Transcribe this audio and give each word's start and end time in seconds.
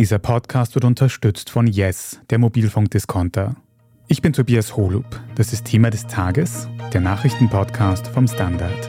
Dieser 0.00 0.18
Podcast 0.18 0.74
wird 0.76 0.86
unterstützt 0.86 1.50
von 1.50 1.66
Yes, 1.66 2.20
der 2.30 2.38
Mobilfunkdiskonter. 2.38 3.54
Ich 4.08 4.22
bin 4.22 4.32
Tobias 4.32 4.74
Holub. 4.74 5.04
Das 5.34 5.52
ist 5.52 5.66
Thema 5.66 5.90
des 5.90 6.06
Tages, 6.06 6.68
der 6.94 7.02
Nachrichtenpodcast 7.02 8.06
vom 8.06 8.26
Standard. 8.26 8.88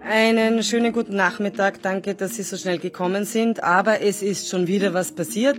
Einen 0.00 0.62
schönen 0.62 0.92
guten 0.92 1.16
Nachmittag. 1.16 1.82
Danke, 1.82 2.14
dass 2.14 2.36
Sie 2.36 2.44
so 2.44 2.56
schnell 2.56 2.78
gekommen 2.78 3.24
sind. 3.24 3.64
Aber 3.64 4.00
es 4.00 4.22
ist 4.22 4.48
schon 4.48 4.68
wieder 4.68 4.94
was 4.94 5.10
passiert. 5.10 5.58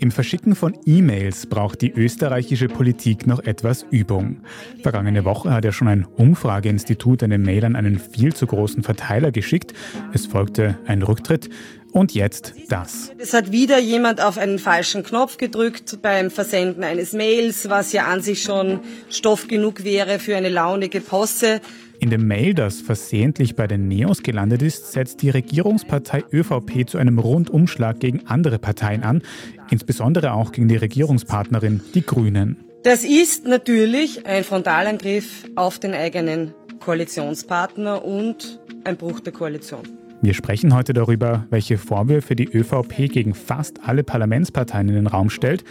Im 0.00 0.12
Verschicken 0.12 0.54
von 0.54 0.78
E-Mails 0.86 1.46
braucht 1.46 1.82
die 1.82 1.90
österreichische 1.90 2.68
Politik 2.68 3.26
noch 3.26 3.40
etwas 3.40 3.84
Übung. 3.90 4.42
Vergangene 4.80 5.24
Woche 5.24 5.50
hat 5.50 5.64
ja 5.64 5.72
schon 5.72 5.88
ein 5.88 6.06
Umfrageinstitut 6.16 7.24
eine 7.24 7.36
Mail 7.36 7.64
an 7.64 7.74
einen 7.74 7.98
viel 7.98 8.32
zu 8.32 8.46
großen 8.46 8.84
Verteiler 8.84 9.32
geschickt. 9.32 9.72
Es 10.12 10.26
folgte 10.26 10.78
ein 10.86 11.02
Rücktritt. 11.02 11.50
Und 11.90 12.14
jetzt 12.14 12.54
das. 12.68 13.10
Es 13.18 13.32
hat 13.32 13.50
wieder 13.50 13.78
jemand 13.78 14.20
auf 14.20 14.38
einen 14.38 14.58
falschen 14.58 15.02
Knopf 15.02 15.36
gedrückt 15.36 15.98
beim 16.02 16.30
Versenden 16.30 16.84
eines 16.84 17.12
Mails, 17.12 17.68
was 17.68 17.92
ja 17.92 18.04
an 18.04 18.20
sich 18.20 18.42
schon 18.42 18.80
Stoff 19.08 19.48
genug 19.48 19.84
wäre 19.84 20.18
für 20.18 20.36
eine 20.36 20.50
launige 20.50 21.00
Posse. 21.00 21.60
In 22.00 22.10
dem 22.10 22.28
Mail, 22.28 22.54
das 22.54 22.80
versehentlich 22.80 23.56
bei 23.56 23.66
den 23.66 23.88
Neos 23.88 24.22
gelandet 24.22 24.62
ist, 24.62 24.92
setzt 24.92 25.20
die 25.22 25.30
Regierungspartei 25.30 26.22
ÖVP 26.32 26.88
zu 26.88 26.96
einem 26.96 27.18
Rundumschlag 27.18 27.98
gegen 27.98 28.26
andere 28.26 28.60
Parteien 28.60 29.02
an, 29.02 29.22
insbesondere 29.70 30.32
auch 30.32 30.52
gegen 30.52 30.68
die 30.68 30.76
Regierungspartnerin, 30.76 31.80
die 31.94 32.02
Grünen. 32.02 32.64
Das 32.84 33.04
ist 33.04 33.46
natürlich 33.46 34.26
ein 34.26 34.44
Frontalangriff 34.44 35.44
auf 35.56 35.80
den 35.80 35.92
eigenen 35.92 36.54
Koalitionspartner 36.78 38.04
und 38.04 38.60
ein 38.84 38.96
Bruch 38.96 39.18
der 39.18 39.32
Koalition. 39.32 39.82
Wir 40.22 40.34
sprechen 40.34 40.74
heute 40.74 40.92
darüber, 40.92 41.46
welche 41.50 41.78
Vorwürfe 41.78 42.36
die 42.36 42.48
ÖVP 42.48 43.12
gegen 43.12 43.34
fast 43.34 43.80
alle 43.84 44.04
Parlamentsparteien 44.04 44.88
in 44.88 44.94
den 44.94 45.06
Raum 45.08 45.30
stellt 45.30 45.64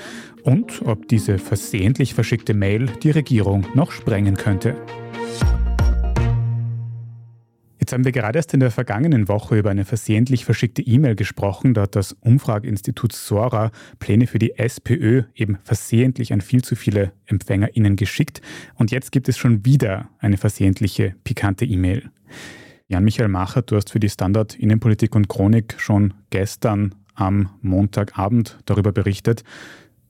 und 0.43 0.81
ob 0.85 1.07
diese 1.07 1.37
versehentlich 1.37 2.13
verschickte 2.13 2.53
Mail 2.53 2.87
die 3.01 3.11
Regierung 3.11 3.65
noch 3.73 3.91
sprengen 3.91 4.35
könnte. 4.35 4.75
Jetzt 7.87 7.93
haben 7.93 8.03
wir 8.03 8.11
gerade 8.11 8.37
erst 8.37 8.53
in 8.53 8.59
der 8.59 8.69
vergangenen 8.69 9.29
Woche 9.29 9.57
über 9.57 9.69
eine 9.69 9.85
versehentlich 9.85 10.43
verschickte 10.43 10.81
E-Mail 10.81 11.15
gesprochen. 11.15 11.73
Da 11.73 11.83
hat 11.83 11.95
das 11.95 12.17
Umfrageinstitut 12.19 13.13
Sora 13.13 13.71
Pläne 13.99 14.27
für 14.27 14.39
die 14.39 14.57
SPÖ 14.57 15.23
eben 15.33 15.57
versehentlich 15.63 16.33
an 16.33 16.41
viel 16.41 16.61
zu 16.61 16.75
viele 16.75 17.13
EmpfängerInnen 17.27 17.95
geschickt. 17.95 18.41
Und 18.75 18.91
jetzt 18.91 19.13
gibt 19.13 19.29
es 19.29 19.37
schon 19.37 19.63
wieder 19.63 20.09
eine 20.19 20.35
versehentliche, 20.35 21.15
pikante 21.23 21.63
E-Mail. 21.63 22.11
Jan-Michael 22.89 23.29
Macher, 23.29 23.61
du 23.61 23.77
hast 23.77 23.89
für 23.89 24.01
die 24.01 24.09
Standard 24.09 24.55
Innenpolitik 24.55 25.15
und 25.15 25.29
Chronik 25.29 25.75
schon 25.77 26.13
gestern 26.29 26.93
am 27.13 27.51
Montagabend 27.61 28.59
darüber 28.65 28.91
berichtet. 28.91 29.45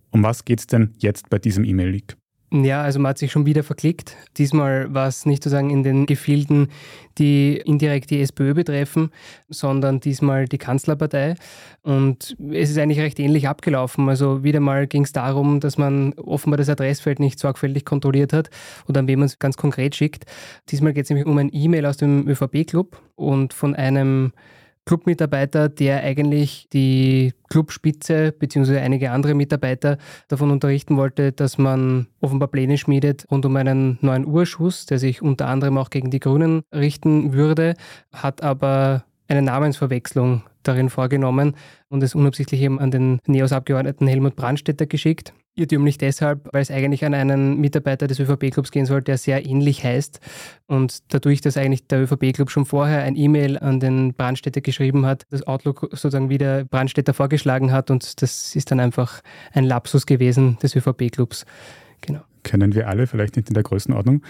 Um 0.10 0.24
was 0.24 0.46
geht 0.46 0.62
es 0.62 0.66
denn 0.66 0.96
jetzt 0.98 1.30
bei 1.30 1.38
diesem 1.38 1.64
E-Mail-Leak? 1.64 2.18
Ja, 2.50 2.82
also 2.82 3.00
man 3.00 3.10
hat 3.10 3.18
sich 3.18 3.30
schon 3.30 3.46
wieder 3.46 3.62
verklickt. 3.62 4.16
Diesmal 4.38 4.94
war 4.94 5.08
es 5.08 5.26
nicht 5.26 5.44
sozusagen 5.44 5.70
in 5.70 5.84
den 5.84 6.06
Gefilden, 6.06 6.70
die 7.18 7.58
indirekt 7.58 8.10
die 8.10 8.22
SPÖ 8.22 8.54
betreffen, 8.54 9.12
sondern 9.50 10.00
diesmal 10.00 10.46
die 10.46 10.58
Kanzlerpartei. 10.58 11.36
Und 11.82 12.38
es 12.50 12.70
ist 12.70 12.78
eigentlich 12.78 13.02
recht 13.02 13.20
ähnlich 13.20 13.50
abgelaufen. 13.50 14.08
Also 14.08 14.46
wieder 14.46 14.62
mal 14.62 14.88
ging 14.88 15.04
es 15.04 15.12
darum, 15.12 15.60
dass 15.60 15.78
man 15.78 16.14
offenbar 16.14 16.58
das 16.58 16.70
Adressfeld 16.70 17.20
nicht 17.20 17.38
sorgfältig 17.38 17.84
kontrolliert 17.84 18.32
hat 18.32 18.50
oder 18.88 19.02
an 19.02 19.08
wen 19.10 19.20
man 19.20 19.26
es 19.26 19.40
ganz 19.40 19.58
konkret 19.58 19.96
schickt. 19.96 20.24
Diesmal 20.70 20.94
geht 20.94 21.04
es 21.04 21.10
nämlich 21.10 21.26
um 21.26 21.38
ein 21.38 21.50
E-Mail 21.52 21.86
aus 21.86 21.98
dem 21.98 22.30
ÖVP-Club 22.30 23.02
und 23.16 23.52
von 23.52 23.76
einem 23.76 24.32
Clubmitarbeiter, 24.88 25.70
der 25.70 26.02
eigentlich 26.02 26.68
die 26.74 27.34
Clubspitze 27.50 28.32
bzw. 28.32 28.80
einige 28.80 29.12
andere 29.12 29.36
Mitarbeiter 29.36 29.98
davon 30.30 30.50
unterrichten 30.50 30.98
wollte, 30.98 31.34
dass 31.34 31.58
man 31.58 32.08
offenbar 32.22 32.48
Pläne 32.48 32.78
schmiedet 32.78 33.26
rund 33.30 33.46
um 33.46 33.56
einen 33.58 34.00
neuen 34.02 34.26
Urschuss, 34.26 34.86
der 34.86 34.98
sich 34.98 35.22
unter 35.22 35.48
anderem 35.48 35.78
auch 35.78 35.90
gegen 35.90 36.10
die 36.10 36.20
Grünen 36.20 36.64
richten 36.74 37.34
würde, 37.34 37.76
hat 38.14 38.42
aber 38.42 39.04
eine 39.28 39.42
Namensverwechslung 39.42 40.44
darin 40.64 40.90
vorgenommen 40.90 41.56
und 41.90 42.02
es 42.02 42.16
unabsichtlich 42.16 42.62
eben 42.62 42.80
an 42.80 42.90
den 42.90 43.20
NEOS-Abgeordneten 43.28 44.08
Helmut 44.08 44.36
Brandstätter 44.36 44.86
geschickt. 44.86 45.34
Irrtümlich 45.58 45.98
deshalb, 45.98 46.48
weil 46.54 46.62
es 46.62 46.70
eigentlich 46.70 47.04
an 47.04 47.14
einen 47.14 47.60
Mitarbeiter 47.60 48.06
des 48.06 48.20
ÖVP-Clubs 48.20 48.72
gehen 48.72 48.86
soll, 48.86 49.02
der 49.02 49.18
sehr 49.18 49.46
ähnlich 49.46 49.84
heißt. 49.84 50.20
Und 50.68 51.00
dadurch, 51.12 51.42
dass 51.42 51.58
eigentlich 51.58 51.88
der 51.88 52.04
ÖVP-Club 52.04 52.52
schon 52.52 52.66
vorher 52.66 53.02
ein 53.02 53.16
E-Mail 53.16 53.58
an 53.58 53.80
den 53.80 54.14
Brandstätter 54.14 54.62
geschrieben 54.62 55.06
hat, 55.06 55.26
das 55.32 55.46
Outlook 55.48 55.90
sozusagen 55.92 56.30
wieder 56.30 56.64
Brandstätter 56.64 57.14
vorgeschlagen 57.14 57.72
hat 57.72 57.90
und 57.90 58.22
das 58.22 58.56
ist 58.56 58.70
dann 58.70 58.80
einfach 58.80 59.22
ein 59.52 59.64
Lapsus 59.64 60.06
gewesen 60.06 60.58
des 60.62 60.76
ÖVP-Clubs. 60.76 61.46
Genau. 62.02 62.22
Kennen 62.44 62.76
wir 62.76 62.88
alle, 62.88 63.08
vielleicht 63.08 63.36
nicht 63.36 63.50
in 63.50 63.56
der 63.56 63.64
Größenordnung. 63.64 64.22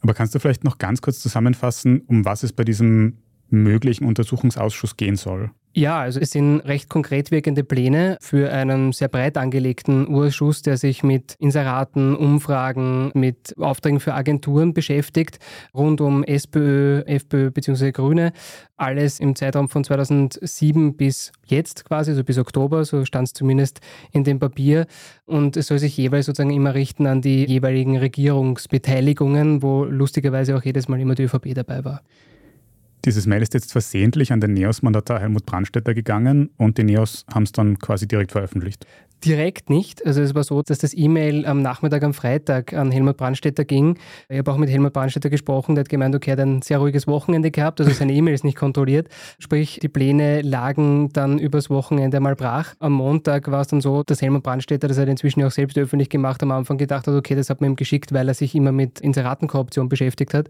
Aber 0.00 0.14
kannst 0.14 0.34
du 0.34 0.40
vielleicht 0.40 0.64
noch 0.64 0.78
ganz 0.78 1.00
kurz 1.00 1.20
zusammenfassen, 1.20 2.02
um 2.08 2.24
was 2.24 2.42
es 2.42 2.52
bei 2.52 2.64
diesem 2.64 3.18
möglichen 3.52 4.04
Untersuchungsausschuss 4.04 4.96
gehen 4.96 5.16
soll? 5.16 5.50
Ja, 5.74 6.00
also 6.00 6.20
es 6.20 6.32
sind 6.32 6.60
recht 6.60 6.90
konkret 6.90 7.30
wirkende 7.30 7.64
Pläne 7.64 8.18
für 8.20 8.52
einen 8.52 8.92
sehr 8.92 9.08
breit 9.08 9.38
angelegten 9.38 10.06
Urschuss, 10.06 10.60
der 10.60 10.76
sich 10.76 11.02
mit 11.02 11.34
Inseraten, 11.38 12.14
Umfragen, 12.14 13.10
mit 13.14 13.54
Aufträgen 13.58 13.98
für 13.98 14.12
Agenturen 14.12 14.74
beschäftigt, 14.74 15.38
rund 15.72 16.02
um 16.02 16.24
SPÖ, 16.24 17.00
FPÖ 17.06 17.50
bzw. 17.50 17.90
Grüne. 17.92 18.32
Alles 18.76 19.18
im 19.18 19.34
Zeitraum 19.34 19.70
von 19.70 19.82
2007 19.82 20.94
bis 20.98 21.32
jetzt 21.46 21.86
quasi, 21.86 22.10
also 22.10 22.22
bis 22.22 22.36
Oktober, 22.36 22.84
so 22.84 23.06
stand 23.06 23.28
es 23.28 23.32
zumindest 23.32 23.80
in 24.10 24.24
dem 24.24 24.40
Papier. 24.40 24.86
Und 25.24 25.56
es 25.56 25.68
soll 25.68 25.78
sich 25.78 25.96
jeweils 25.96 26.26
sozusagen 26.26 26.50
immer 26.50 26.74
richten 26.74 27.06
an 27.06 27.22
die 27.22 27.46
jeweiligen 27.46 27.96
Regierungsbeteiligungen, 27.96 29.62
wo 29.62 29.84
lustigerweise 29.84 30.54
auch 30.54 30.64
jedes 30.64 30.88
Mal 30.88 31.00
immer 31.00 31.14
die 31.14 31.22
ÖVP 31.22 31.54
dabei 31.54 31.82
war. 31.82 32.02
Dieses 33.04 33.26
Mail 33.26 33.42
ist 33.42 33.54
jetzt 33.54 33.72
versehentlich 33.72 34.32
an 34.32 34.40
den 34.40 34.52
NEOS-Mandatar 34.52 35.18
Helmut 35.18 35.44
Brandstätter 35.44 35.92
gegangen 35.92 36.50
und 36.56 36.78
die 36.78 36.84
NEOS 36.84 37.26
haben 37.32 37.42
es 37.42 37.52
dann 37.52 37.78
quasi 37.78 38.06
direkt 38.06 38.30
veröffentlicht. 38.30 38.86
Direkt 39.24 39.70
nicht. 39.70 40.04
Also 40.04 40.20
es 40.20 40.34
war 40.34 40.42
so, 40.42 40.62
dass 40.62 40.78
das 40.78 40.94
E-Mail 40.96 41.46
am 41.46 41.62
Nachmittag 41.62 42.02
am 42.02 42.12
Freitag 42.12 42.72
an 42.72 42.90
Helmut 42.90 43.16
Brandstätter 43.16 43.64
ging. 43.64 43.96
Ich 44.28 44.38
habe 44.38 44.50
auch 44.50 44.56
mit 44.56 44.68
Helmut 44.68 44.92
Brandstätter 44.92 45.30
gesprochen, 45.30 45.76
der 45.76 45.84
hat 45.84 45.88
gemeint, 45.88 46.16
okay, 46.16 46.30
er 46.30 46.38
hat 46.38 46.40
ein 46.40 46.60
sehr 46.60 46.78
ruhiges 46.78 47.06
Wochenende 47.06 47.52
gehabt, 47.52 47.80
also 47.80 47.92
seine 47.92 48.14
E-Mail 48.14 48.34
ist 48.34 48.42
nicht 48.42 48.56
kontrolliert. 48.56 49.08
Sprich, 49.38 49.78
die 49.80 49.88
Pläne 49.88 50.42
lagen 50.42 51.10
dann 51.12 51.38
übers 51.38 51.70
Wochenende 51.70 52.18
mal 52.18 52.34
brach. 52.34 52.74
Am 52.80 52.94
Montag 52.94 53.48
war 53.48 53.60
es 53.60 53.68
dann 53.68 53.80
so, 53.80 54.02
dass 54.02 54.20
Helmut 54.20 54.42
Brandstätter, 54.42 54.88
das 54.88 54.98
hat 54.98 55.06
inzwischen 55.06 55.44
auch 55.44 55.52
selbst 55.52 55.78
öffentlich 55.78 56.10
gemacht, 56.10 56.42
am 56.42 56.50
Anfang 56.50 56.76
gedacht 56.76 57.06
hat, 57.06 57.14
okay, 57.14 57.36
das 57.36 57.48
hat 57.48 57.60
man 57.60 57.70
ihm 57.70 57.76
geschickt, 57.76 58.12
weil 58.12 58.26
er 58.26 58.34
sich 58.34 58.56
immer 58.56 58.72
mit 58.72 58.98
Inseratenkorruption 58.98 59.88
beschäftigt 59.88 60.34
hat. 60.34 60.48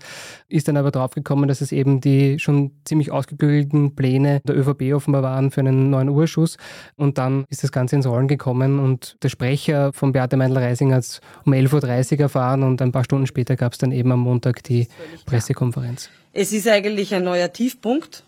Ist 0.48 0.68
dann 0.68 0.78
aber 0.78 0.90
draufgekommen, 0.90 1.46
dass 1.46 1.60
es 1.60 1.72
eben 1.72 2.00
die 2.00 2.38
schon 2.38 2.70
ziemlich 2.86 3.12
ausgeklügelten 3.12 3.94
Pläne 3.94 4.40
der 4.48 4.56
ÖVP 4.56 4.94
offenbar 4.94 5.22
waren 5.22 5.50
für 5.50 5.60
einen 5.60 5.90
neuen 5.90 6.08
Urschuss. 6.08 6.56
Und 6.96 7.18
dann 7.18 7.44
ist 7.50 7.62
das 7.62 7.70
Ganze 7.70 7.96
ins 7.96 8.06
Rollen 8.06 8.28
gekommen 8.28 8.61
gekommen 8.62 8.84
und 8.84 9.16
der 9.22 9.28
Sprecher 9.28 9.92
von 9.92 10.12
Beate 10.12 10.36
Meindl-Reising 10.36 10.92
hat 10.92 11.04
es 11.04 11.20
um 11.44 11.52
11.30 11.52 12.14
Uhr 12.14 12.20
erfahren 12.20 12.62
und 12.62 12.80
ein 12.82 12.92
paar 12.92 13.04
Stunden 13.04 13.26
später 13.26 13.56
gab 13.56 13.72
es 13.72 13.78
dann 13.78 13.92
eben 13.92 14.12
am 14.12 14.20
Montag 14.20 14.62
die 14.64 14.88
Pressekonferenz. 15.26 16.10
Es 16.32 16.52
ist 16.52 16.68
eigentlich 16.68 17.14
ein 17.14 17.24
neuer 17.24 17.52
Tiefpunkt 17.52 18.24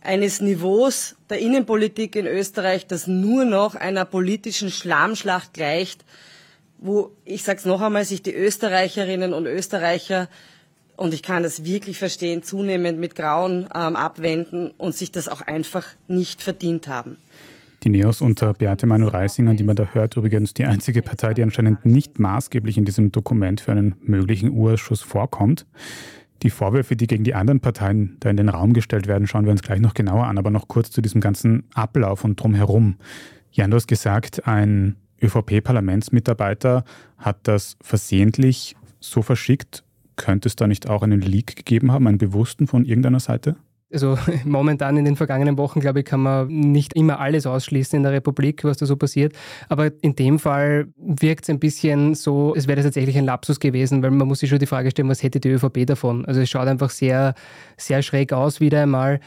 eines 0.00 0.40
Niveaus 0.40 1.16
der 1.30 1.38
Innenpolitik 1.38 2.16
in 2.16 2.26
Österreich, 2.26 2.86
das 2.86 3.06
nur 3.06 3.44
noch 3.44 3.74
einer 3.74 4.04
politischen 4.04 4.70
Schlammschlacht 4.70 5.52
gleicht, 5.52 6.04
wo, 6.78 7.10
ich 7.24 7.42
sage 7.42 7.58
es 7.58 7.64
noch 7.64 7.80
einmal, 7.80 8.04
sich 8.04 8.22
die 8.22 8.34
Österreicherinnen 8.34 9.32
und 9.32 9.46
Österreicher 9.46 10.28
und 10.96 11.12
ich 11.12 11.22
kann 11.22 11.42
das 11.42 11.64
wirklich 11.64 11.98
verstehen, 11.98 12.42
zunehmend 12.42 12.98
mit 12.98 13.14
Grauen 13.14 13.68
ähm, 13.74 13.96
abwenden 13.96 14.70
und 14.78 14.94
sich 14.94 15.12
das 15.12 15.28
auch 15.28 15.40
einfach 15.42 15.86
nicht 16.08 16.42
verdient 16.42 16.88
haben. 16.88 17.18
Die 17.86 17.90
Neos 17.90 18.20
unter 18.20 18.52
Beate 18.52 18.84
Manuel 18.84 19.10
Reisinger, 19.10 19.54
die 19.54 19.62
man 19.62 19.76
da 19.76 19.84
hört, 19.92 20.16
übrigens 20.16 20.52
die 20.52 20.64
einzige 20.64 21.02
Partei, 21.02 21.34
die 21.34 21.44
anscheinend 21.44 21.86
nicht 21.86 22.18
maßgeblich 22.18 22.76
in 22.78 22.84
diesem 22.84 23.12
Dokument 23.12 23.60
für 23.60 23.70
einen 23.70 23.94
möglichen 24.02 24.50
Urschuss 24.50 25.02
vorkommt. 25.02 25.66
Die 26.42 26.50
Vorwürfe, 26.50 26.96
die 26.96 27.06
gegen 27.06 27.22
die 27.22 27.36
anderen 27.36 27.60
Parteien 27.60 28.16
da 28.18 28.28
in 28.28 28.36
den 28.36 28.48
Raum 28.48 28.72
gestellt 28.72 29.06
werden, 29.06 29.28
schauen 29.28 29.44
wir 29.44 29.52
uns 29.52 29.62
gleich 29.62 29.78
noch 29.78 29.94
genauer 29.94 30.26
an, 30.26 30.36
aber 30.36 30.50
noch 30.50 30.66
kurz 30.66 30.90
zu 30.90 31.00
diesem 31.00 31.20
ganzen 31.20 31.62
Ablauf 31.74 32.24
und 32.24 32.42
drumherum. 32.42 32.96
Jan, 33.52 33.70
du 33.70 33.76
hast 33.76 33.86
gesagt, 33.86 34.48
ein 34.48 34.96
ÖVP-Parlamentsmitarbeiter 35.22 36.82
hat 37.18 37.38
das 37.44 37.76
versehentlich 37.80 38.74
so 38.98 39.22
verschickt. 39.22 39.84
Könnte 40.16 40.48
es 40.48 40.56
da 40.56 40.66
nicht 40.66 40.88
auch 40.88 41.04
einen 41.04 41.20
Leak 41.20 41.54
gegeben 41.54 41.92
haben, 41.92 42.08
einen 42.08 42.18
bewussten 42.18 42.66
von 42.66 42.84
irgendeiner 42.84 43.20
Seite? 43.20 43.54
Also 43.92 44.18
momentan 44.44 44.96
in 44.96 45.04
den 45.04 45.16
vergangenen 45.16 45.58
Wochen, 45.58 45.80
glaube 45.80 46.00
ich, 46.00 46.04
kann 46.04 46.20
man 46.20 46.48
nicht 46.48 46.94
immer 46.94 47.20
alles 47.20 47.46
ausschließen 47.46 47.96
in 47.96 48.02
der 48.02 48.12
Republik, 48.12 48.64
was 48.64 48.78
da 48.78 48.86
so 48.86 48.96
passiert. 48.96 49.34
Aber 49.68 49.90
in 50.00 50.16
dem 50.16 50.38
Fall 50.38 50.88
wirkt 50.96 51.44
es 51.44 51.50
ein 51.50 51.60
bisschen 51.60 52.14
so, 52.14 52.54
es 52.56 52.66
wäre 52.66 52.82
tatsächlich 52.82 53.16
ein 53.16 53.24
Lapsus 53.24 53.60
gewesen, 53.60 54.02
weil 54.02 54.10
man 54.10 54.26
muss 54.26 54.40
sich 54.40 54.50
schon 54.50 54.58
die 54.58 54.66
Frage 54.66 54.90
stellen, 54.90 55.08
was 55.08 55.22
hätte 55.22 55.40
die 55.40 55.50
ÖVP 55.50 55.86
davon? 55.86 56.24
Also 56.24 56.40
es 56.40 56.50
schaut 56.50 56.66
einfach 56.66 56.90
sehr, 56.90 57.34
sehr 57.76 58.02
schräg 58.02 58.32
aus 58.32 58.60
wieder 58.60 58.82
einmal 58.82 59.20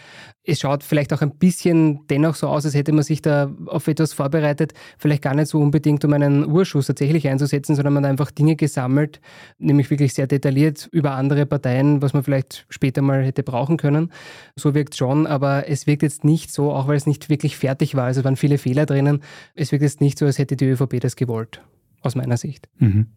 es 0.49 0.59
schaut 0.59 0.83
vielleicht 0.83 1.13
auch 1.13 1.21
ein 1.21 1.31
bisschen 1.31 2.07
dennoch 2.07 2.35
so 2.35 2.47
aus, 2.47 2.65
als 2.65 2.73
hätte 2.73 2.91
man 2.91 3.03
sich 3.03 3.21
da 3.21 3.51
auf 3.67 3.87
etwas 3.87 4.13
vorbereitet, 4.13 4.73
vielleicht 4.97 5.21
gar 5.21 5.35
nicht 5.35 5.47
so 5.47 5.59
unbedingt, 5.59 6.03
um 6.05 6.13
einen 6.13 6.45
Urschuss 6.45 6.87
tatsächlich 6.87 7.27
einzusetzen, 7.27 7.75
sondern 7.75 7.93
man 7.93 8.03
hat 8.03 8.11
einfach 8.11 8.31
Dinge 8.31 8.55
gesammelt, 8.55 9.21
nämlich 9.57 9.89
wirklich 9.89 10.13
sehr 10.13 10.27
detailliert 10.27 10.87
über 10.91 11.11
andere 11.11 11.45
Parteien, 11.45 12.01
was 12.01 12.13
man 12.13 12.23
vielleicht 12.23 12.65
später 12.69 13.01
mal 13.01 13.23
hätte 13.23 13.43
brauchen 13.43 13.77
können. 13.77 14.11
So 14.55 14.73
wirkt 14.73 14.93
es 14.93 14.97
schon, 14.97 15.27
aber 15.27 15.69
es 15.69 15.87
wirkt 15.87 16.03
jetzt 16.03 16.23
nicht 16.23 16.51
so, 16.51 16.71
auch 16.71 16.87
weil 16.87 16.97
es 16.97 17.05
nicht 17.05 17.29
wirklich 17.29 17.57
fertig 17.57 17.95
war, 17.95 18.05
also 18.05 18.23
waren 18.23 18.35
viele 18.35 18.57
Fehler 18.57 18.85
drinnen, 18.85 19.21
es 19.55 19.71
wirkt 19.71 19.83
jetzt 19.83 20.01
nicht 20.01 20.17
so, 20.17 20.25
als 20.25 20.39
hätte 20.39 20.55
die 20.55 20.65
ÖVP 20.65 20.99
das 20.99 21.15
gewollt, 21.15 21.61
aus 22.01 22.15
meiner 22.15 22.37
Sicht. 22.37 22.69
Mhm. 22.79 23.07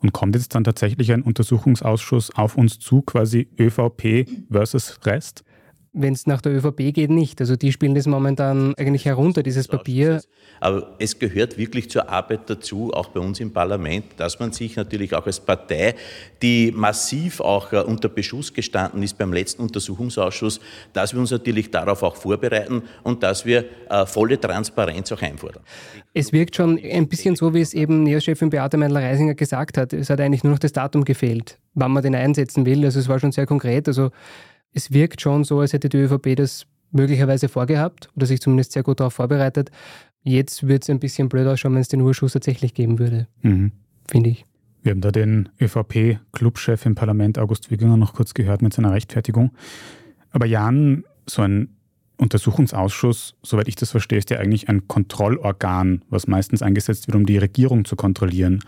Und 0.00 0.12
kommt 0.12 0.34
jetzt 0.34 0.54
dann 0.54 0.64
tatsächlich 0.64 1.12
ein 1.12 1.22
Untersuchungsausschuss 1.22 2.34
auf 2.34 2.56
uns 2.56 2.78
zu, 2.78 3.02
quasi 3.02 3.48
ÖVP 3.58 4.28
versus 4.50 5.00
Rest? 5.04 5.44
Wenn 5.92 6.12
es 6.12 6.26
nach 6.26 6.40
der 6.40 6.52
ÖVP 6.52 6.92
geht, 6.92 7.10
nicht. 7.10 7.40
Also 7.40 7.56
die 7.56 7.72
spielen 7.72 7.94
das 7.94 8.06
momentan 8.06 8.74
eigentlich 8.76 9.04
herunter, 9.04 9.42
dieses 9.42 9.68
Papier. 9.68 10.20
Aber 10.60 10.94
es 10.98 11.18
gehört 11.18 11.58
wirklich 11.58 11.90
zur 11.90 12.08
Arbeit 12.08 12.50
dazu, 12.50 12.92
auch 12.92 13.08
bei 13.08 13.20
uns 13.20 13.40
im 13.40 13.52
Parlament, 13.52 14.04
dass 14.16 14.38
man 14.38 14.52
sich 14.52 14.76
natürlich 14.76 15.14
auch 15.14 15.26
als 15.26 15.40
Partei, 15.40 15.94
die 16.42 16.72
massiv 16.72 17.40
auch 17.40 17.72
äh, 17.72 17.80
unter 17.80 18.08
Beschuss 18.08 18.52
gestanden 18.52 19.02
ist 19.02 19.16
beim 19.18 19.32
letzten 19.32 19.62
Untersuchungsausschuss, 19.62 20.60
dass 20.92 21.12
wir 21.12 21.20
uns 21.20 21.30
natürlich 21.30 21.70
darauf 21.70 22.02
auch 22.02 22.16
vorbereiten 22.16 22.82
und 23.02 23.22
dass 23.22 23.46
wir 23.46 23.64
äh, 23.88 24.06
volle 24.06 24.40
Transparenz 24.40 25.12
auch 25.12 25.22
einfordern. 25.22 25.62
Es 26.14 26.32
wirkt 26.32 26.56
schon 26.56 26.78
ein 26.78 27.08
bisschen 27.08 27.36
so, 27.36 27.54
wie 27.54 27.60
es 27.60 27.74
eben 27.74 28.02
Neochefin 28.02 28.50
Beate 28.50 28.76
Meindl-Reisinger 28.76 29.34
gesagt 29.34 29.78
hat. 29.78 29.92
Es 29.92 30.10
hat 30.10 30.20
eigentlich 30.20 30.44
nur 30.44 30.52
noch 30.52 30.58
das 30.58 30.72
Datum 30.72 31.04
gefehlt, 31.04 31.58
wann 31.74 31.92
man 31.92 32.02
den 32.02 32.14
einsetzen 32.14 32.66
will. 32.66 32.84
Also 32.84 32.98
es 32.98 33.08
war 33.08 33.18
schon 33.18 33.32
sehr 33.32 33.46
konkret. 33.46 33.86
Also 33.88 34.10
es 34.72 34.92
wirkt 34.92 35.20
schon 35.20 35.44
so, 35.44 35.60
als 35.60 35.72
hätte 35.72 35.88
die 35.88 35.98
ÖVP 35.98 36.36
das 36.36 36.66
möglicherweise 36.90 37.48
vorgehabt 37.48 38.08
oder 38.16 38.26
sich 38.26 38.40
zumindest 38.40 38.72
sehr 38.72 38.82
gut 38.82 39.00
darauf 39.00 39.14
vorbereitet. 39.14 39.70
Jetzt 40.22 40.66
wird 40.66 40.82
es 40.82 40.90
ein 40.90 41.00
bisschen 41.00 41.28
blöd 41.28 41.46
ausschauen, 41.46 41.74
wenn 41.74 41.80
es 41.80 41.88
den 41.88 42.00
Urschuss 42.00 42.32
tatsächlich 42.32 42.74
geben 42.74 42.98
würde, 42.98 43.28
mhm. 43.42 43.72
finde 44.10 44.30
ich. 44.30 44.44
Wir 44.82 44.92
haben 44.92 45.00
da 45.00 45.10
den 45.10 45.48
ÖVP-Clubchef 45.60 46.86
im 46.86 46.94
Parlament, 46.94 47.38
August 47.38 47.70
Wüginger, 47.70 47.96
noch 47.96 48.14
kurz 48.14 48.34
gehört 48.34 48.62
mit 48.62 48.72
seiner 48.72 48.92
Rechtfertigung. 48.92 49.52
Aber 50.30 50.46
Jan, 50.46 51.04
so 51.26 51.42
ein 51.42 51.76
Untersuchungsausschuss, 52.16 53.36
soweit 53.42 53.68
ich 53.68 53.76
das 53.76 53.90
verstehe, 53.90 54.18
ist 54.18 54.30
ja 54.30 54.38
eigentlich 54.38 54.68
ein 54.68 54.88
Kontrollorgan, 54.88 56.04
was 56.10 56.26
meistens 56.26 56.62
eingesetzt 56.62 57.06
wird, 57.06 57.16
um 57.16 57.26
die 57.26 57.38
Regierung 57.38 57.84
zu 57.84 57.96
kontrollieren. 57.96 58.60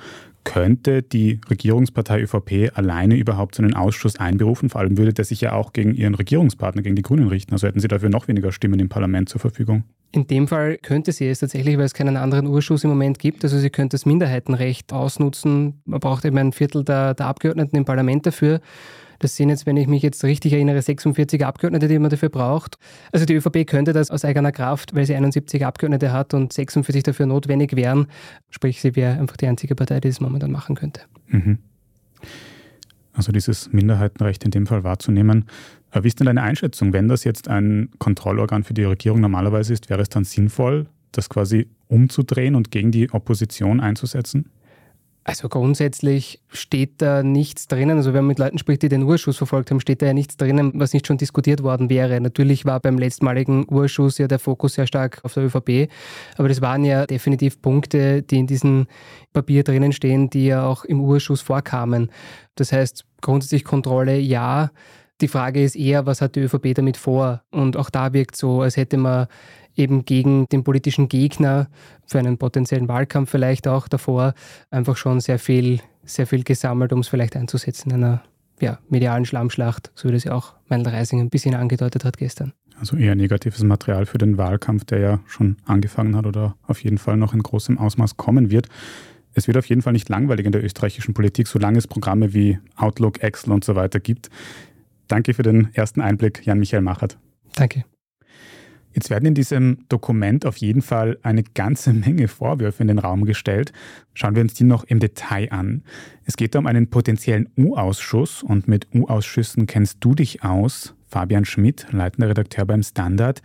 Könnte 0.44 1.02
die 1.02 1.40
Regierungspartei 1.50 2.22
ÖVP 2.22 2.70
alleine 2.75 3.16
überhaupt 3.16 3.54
so 3.54 3.62
einen 3.62 3.75
Ausschuss 3.75 4.19
einberufen? 4.19 4.70
Vor 4.70 4.81
allem 4.81 4.96
würde 4.96 5.12
der 5.12 5.25
sich 5.25 5.40
ja 5.40 5.52
auch 5.52 5.72
gegen 5.72 5.94
ihren 5.94 6.14
Regierungspartner, 6.14 6.82
gegen 6.82 6.96
die 6.96 7.02
Grünen 7.02 7.28
richten. 7.28 7.52
Also 7.52 7.66
hätten 7.66 7.81
sie 7.81 7.88
dafür 7.88 8.08
noch 8.08 8.26
weniger 8.26 8.50
Stimmen 8.50 8.81
im 8.81 8.88
Parlament 8.88 9.28
zur 9.28 9.40
Verfügung. 9.40 9.84
In 10.12 10.26
dem 10.26 10.48
Fall 10.48 10.78
könnte 10.78 11.12
sie 11.12 11.28
es 11.28 11.38
tatsächlich, 11.40 11.76
weil 11.76 11.84
es 11.84 11.94
keinen 11.94 12.16
anderen 12.16 12.46
Urschuss 12.46 12.82
im 12.84 12.90
Moment 12.90 13.19
gibt. 13.19 13.44
Also 13.44 13.58
sie 13.58 13.70
könnte 13.70 13.94
das 13.94 14.06
Minderheitenrecht 14.06 14.92
ausnutzen. 14.92 15.82
Man 15.84 16.00
braucht 16.00 16.25
eben 16.25 16.38
ein 16.38 16.52
Viertel 16.52 16.84
der, 16.84 17.14
der 17.14 17.26
Abgeordneten 17.26 17.76
im 17.76 17.84
Parlament 17.84 18.26
dafür. 18.26 18.60
Das 19.20 19.37
sind 19.37 19.50
jetzt, 19.50 19.67
wenn 19.67 19.76
ich 19.76 19.87
mich 19.87 20.02
jetzt 20.02 20.25
richtig 20.25 20.55
erinnere, 20.55 20.81
46 20.81 21.44
Abgeordnete, 21.44 21.88
die 21.88 21.99
man 21.99 22.11
dafür 22.11 22.31
braucht. 22.31 22.78
Also 23.12 23.26
die 23.26 23.34
ÖVP 23.34 23.67
könnte 23.67 23.93
das 23.93 24.11
aus 24.11 24.25
eigener 24.25 24.50
Kraft, 24.50 24.94
weil 24.94 25.05
sie 25.06 25.14
71 25.14 25.64
Abgeordnete 25.64 26.11
hat 26.11 26.34
und 26.34 26.52
46 26.52 27.02
dafür 27.02 27.26
notwendig 27.26 27.76
wären. 27.76 28.06
Sprich, 28.49 28.81
sie 28.81 28.96
wäre 28.96 29.19
einfach 29.19 29.37
die 29.37 29.46
einzige 29.46 29.75
Partei, 29.75 30.00
die 30.00 30.08
das 30.08 30.20
momentan 30.20 30.50
machen 30.50 30.75
könnte. 30.75 31.02
Mhm. 31.28 31.58
Also 33.12 33.31
dieses 33.31 33.70
Minderheitenrecht 33.72 34.43
in 34.44 34.52
dem 34.52 34.67
Fall 34.67 34.84
wahrzunehmen. 34.84 35.44
Wie 35.93 36.08
ist 36.08 36.19
denn 36.19 36.26
deine 36.26 36.43
Einschätzung? 36.43 36.94
Wenn 36.94 37.08
das 37.08 37.25
jetzt 37.25 37.49
ein 37.49 37.90
Kontrollorgan 37.99 38.64
für 38.64 38.73
die 38.73 38.84
Regierung 38.84 39.20
normalerweise 39.20 39.75
ist, 39.75 39.90
wäre 39.90 40.00
es 40.00 40.08
dann 40.08 40.25
sinnvoll, 40.25 40.87
das 41.12 41.28
quasi 41.28 41.69
umzudrehen 41.88 42.55
und 42.55 42.70
gegen 42.70 42.90
die 42.90 43.11
Opposition 43.12 43.81
einzusetzen? 43.81 44.50
Also 45.22 45.50
grundsätzlich 45.50 46.40
steht 46.49 47.02
da 47.02 47.22
nichts 47.22 47.69
drinnen. 47.69 47.99
Also 47.99 48.14
wenn 48.14 48.22
man 48.22 48.28
mit 48.28 48.38
Leuten 48.38 48.58
spricht, 48.58 48.82
die 48.82 48.88
den 48.88 49.02
Urschuss 49.02 49.37
verfolgt 49.37 49.70
haben, 49.70 49.78
steht 49.78 50.00
da 50.00 50.06
ja 50.06 50.14
nichts 50.14 50.38
drinnen, 50.38 50.72
was 50.75 50.94
nicht 50.94 51.06
schon 51.06 51.19
diskutiert 51.19 51.62
worden 51.62 51.90
wäre. 51.90 52.19
Natürlich 52.20 52.64
war 52.64 52.81
beim 52.81 52.99
letztmaligen 52.99 53.67
Urschuss 53.69 54.17
ja 54.17 54.28
der 54.28 54.38
Fokus 54.38 54.75
sehr 54.75 54.87
stark 54.87 55.20
auf 55.22 55.34
der 55.34 55.44
ÖVP, 55.44 55.90
aber 56.38 56.49
das 56.49 56.62
waren 56.62 56.84
ja 56.84 57.06
definitiv 57.06 57.61
Punkte, 57.61 58.22
die 58.22 58.38
in 58.38 58.46
diesem 58.46 58.87
Papier 59.34 59.62
drinnen 59.62 59.93
stehen, 59.93 60.31
die 60.31 60.46
ja 60.46 60.64
auch 60.64 60.84
im 60.84 61.00
Urschuss 61.00 61.43
vorkamen. 61.43 62.11
Das 62.55 62.73
heißt, 62.73 63.05
grundsätzlich 63.20 63.64
Kontrolle 63.64 64.19
ja. 64.19 64.70
Die 65.20 65.28
Frage 65.28 65.62
ist 65.62 65.76
eher, 65.76 66.06
was 66.06 66.23
hat 66.23 66.34
die 66.34 66.40
ÖVP 66.40 66.75
damit 66.75 66.96
vor? 66.96 67.43
Und 67.50 67.76
auch 67.76 67.90
da 67.90 68.14
wirkt 68.14 68.37
so, 68.37 68.62
als 68.62 68.78
hätte 68.78 68.96
man 68.96 69.26
eben 69.76 70.05
gegen 70.05 70.46
den 70.46 70.64
politischen 70.64 71.08
Gegner 71.08 71.69
für 72.06 72.19
einen 72.19 72.38
potenziellen 72.38 72.88
Wahlkampf 72.88 73.31
vielleicht 73.31 73.69
auch 73.69 73.88
davor 73.88 74.34
einfach 74.70 74.96
schon 74.96 75.20
sehr 75.20 75.38
viel, 75.38 75.81
sehr 76.05 76.26
viel 76.26 76.44
gesammelt, 76.44 76.93
um 76.93 77.00
es 77.00 77.08
vielleicht 77.08 77.37
einzusetzen 77.37 77.90
in 77.90 78.05
einer 78.05 78.22
ja, 78.61 78.78
medialen 78.88 79.25
Schlammschlacht, 79.25 79.90
so 79.94 80.08
wie 80.08 80.12
das 80.12 80.25
ja 80.25 80.34
auch 80.34 80.55
Meindl 80.69 80.90
Reising 80.90 81.20
ein 81.20 81.31
bisschen 81.31 81.55
angedeutet 81.55 82.05
hat 82.05 82.19
gestern. 82.19 82.52
Also 82.78 82.96
eher 82.96 83.14
negatives 83.14 83.62
Material 83.62 84.06
für 84.06 84.19
den 84.19 84.38
Wahlkampf, 84.38 84.84
der 84.84 84.99
ja 84.99 85.20
schon 85.26 85.56
angefangen 85.67 86.16
hat 86.16 86.26
oder 86.26 86.56
auf 86.66 86.82
jeden 86.82 86.99
Fall 86.99 87.16
noch 87.16 87.34
in 87.34 87.43
großem 87.43 87.78
Ausmaß 87.78 88.16
kommen 88.16 88.50
wird. 88.50 88.69
Es 89.34 89.46
wird 89.46 89.56
auf 89.56 89.66
jeden 89.66 89.82
Fall 89.82 89.93
nicht 89.93 90.08
langweilig 90.08 90.46
in 90.46 90.52
der 90.52 90.64
österreichischen 90.64 91.14
Politik, 91.14 91.46
solange 91.46 91.78
es 91.78 91.87
Programme 91.87 92.34
wie 92.34 92.58
Outlook, 92.76 93.23
Excel 93.23 93.52
und 93.52 93.64
so 93.64 93.76
weiter 93.76 94.00
gibt. 94.00 94.28
Danke 95.08 95.34
für 95.34 95.43
den 95.43 95.69
ersten 95.75 96.00
Einblick, 96.00 96.44
Jan-Michael 96.46 96.82
Machert. 96.82 97.19
Danke. 97.55 97.84
Jetzt 98.92 99.10
werden 99.10 99.26
in 99.26 99.34
diesem 99.34 99.84
Dokument 99.88 100.46
auf 100.46 100.56
jeden 100.56 100.82
Fall 100.82 101.19
eine 101.22 101.42
ganze 101.42 101.92
Menge 101.92 102.28
Vorwürfe 102.28 102.82
in 102.82 102.88
den 102.88 102.98
Raum 102.98 103.25
gestellt. 103.25 103.72
Schauen 104.14 104.34
wir 104.34 104.42
uns 104.42 104.54
die 104.54 104.64
noch 104.64 104.84
im 104.84 104.98
Detail 104.98 105.52
an. 105.52 105.82
Es 106.25 106.37
geht 106.37 106.56
um 106.56 106.66
einen 106.66 106.90
potenziellen 106.90 107.48
U-Ausschuss 107.56 108.42
und 108.42 108.69
mit 108.69 108.88
U-Ausschüssen 108.94 109.66
kennst 109.66 109.98
du 110.00 110.14
dich 110.14 110.42
aus. 110.42 110.94
Fabian 111.06 111.44
Schmidt, 111.44 111.87
leitender 111.90 112.31
Redakteur 112.31 112.64
beim 112.66 112.82
Standard. 112.82 113.42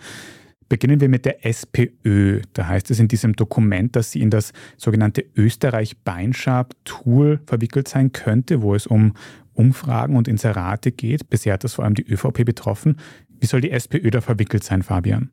Beginnen 0.67 0.99
wir 0.99 1.09
mit 1.09 1.25
der 1.25 1.45
SPÖ. 1.45 2.41
Da 2.53 2.67
heißt 2.67 2.89
es 2.89 2.99
in 2.99 3.07
diesem 3.07 3.33
Dokument, 3.33 3.95
dass 3.95 4.11
sie 4.11 4.21
in 4.21 4.31
das 4.31 4.51
sogenannte 4.77 5.23
Österreich-Beinschab-Tool 5.35 7.41
verwickelt 7.45 7.87
sein 7.87 8.11
könnte, 8.11 8.63
wo 8.63 8.73
es 8.73 8.87
um 8.87 9.13
Umfragen 9.53 10.15
und 10.15 10.27
Inserate 10.27 10.91
geht. 10.91 11.29
Bisher 11.29 11.53
hat 11.53 11.63
das 11.63 11.75
vor 11.75 11.85
allem 11.85 11.93
die 11.93 12.07
ÖVP 12.07 12.45
betroffen. 12.45 12.97
Wie 13.39 13.45
soll 13.45 13.61
die 13.61 13.71
SPÖ 13.71 14.09
da 14.09 14.21
verwickelt 14.21 14.63
sein, 14.63 14.81
Fabian? 14.81 15.29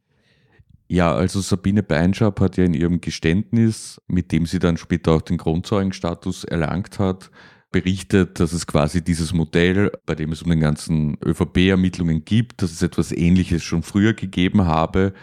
Ja, 0.93 1.15
also 1.15 1.41
Sabine 1.41 1.83
Beinschab 1.83 2.39
hat 2.39 2.59
ja 2.59 2.65
in 2.65 2.75
ihrem 2.75 3.01
Geständnis, 3.01 3.99
mit 4.09 4.31
dem 4.31 4.45
sie 4.45 4.59
dann 4.59 4.77
später 4.77 5.13
auch 5.13 5.23
den 5.23 5.39
Grundzeugenstatus 5.39 6.45
erlangt 6.45 6.99
hat, 6.99 7.31
berichtet, 7.71 8.39
dass 8.39 8.53
es 8.53 8.67
quasi 8.67 9.03
dieses 9.03 9.33
Modell, 9.33 9.91
bei 10.05 10.15
dem 10.15 10.33
es 10.33 10.43
um 10.43 10.51
den 10.51 10.61
ganzen 10.61 11.17
ÖVP-Ermittlungen 11.25 12.27
gibt, 12.27 12.61
dass 12.61 12.73
es 12.73 12.83
etwas 12.83 13.11
Ähnliches 13.11 13.63
schon 13.63 13.83
früher 13.83 14.13
gegeben 14.13 14.67
habe, 14.67 15.15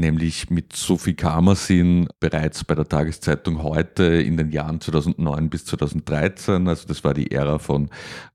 nämlich 0.00 0.50
mit 0.50 0.74
Sophie 0.74 1.14
Kamersin 1.14 2.08
bereits 2.20 2.64
bei 2.64 2.74
der 2.74 2.88
Tageszeitung 2.88 3.62
heute 3.62 4.04
in 4.04 4.36
den 4.36 4.50
Jahren 4.50 4.80
2009 4.80 5.50
bis 5.50 5.64
2013. 5.66 6.68
Also 6.68 6.86
das 6.86 7.04
war 7.04 7.14
die 7.14 7.30
Ära 7.30 7.58
von 7.58 7.90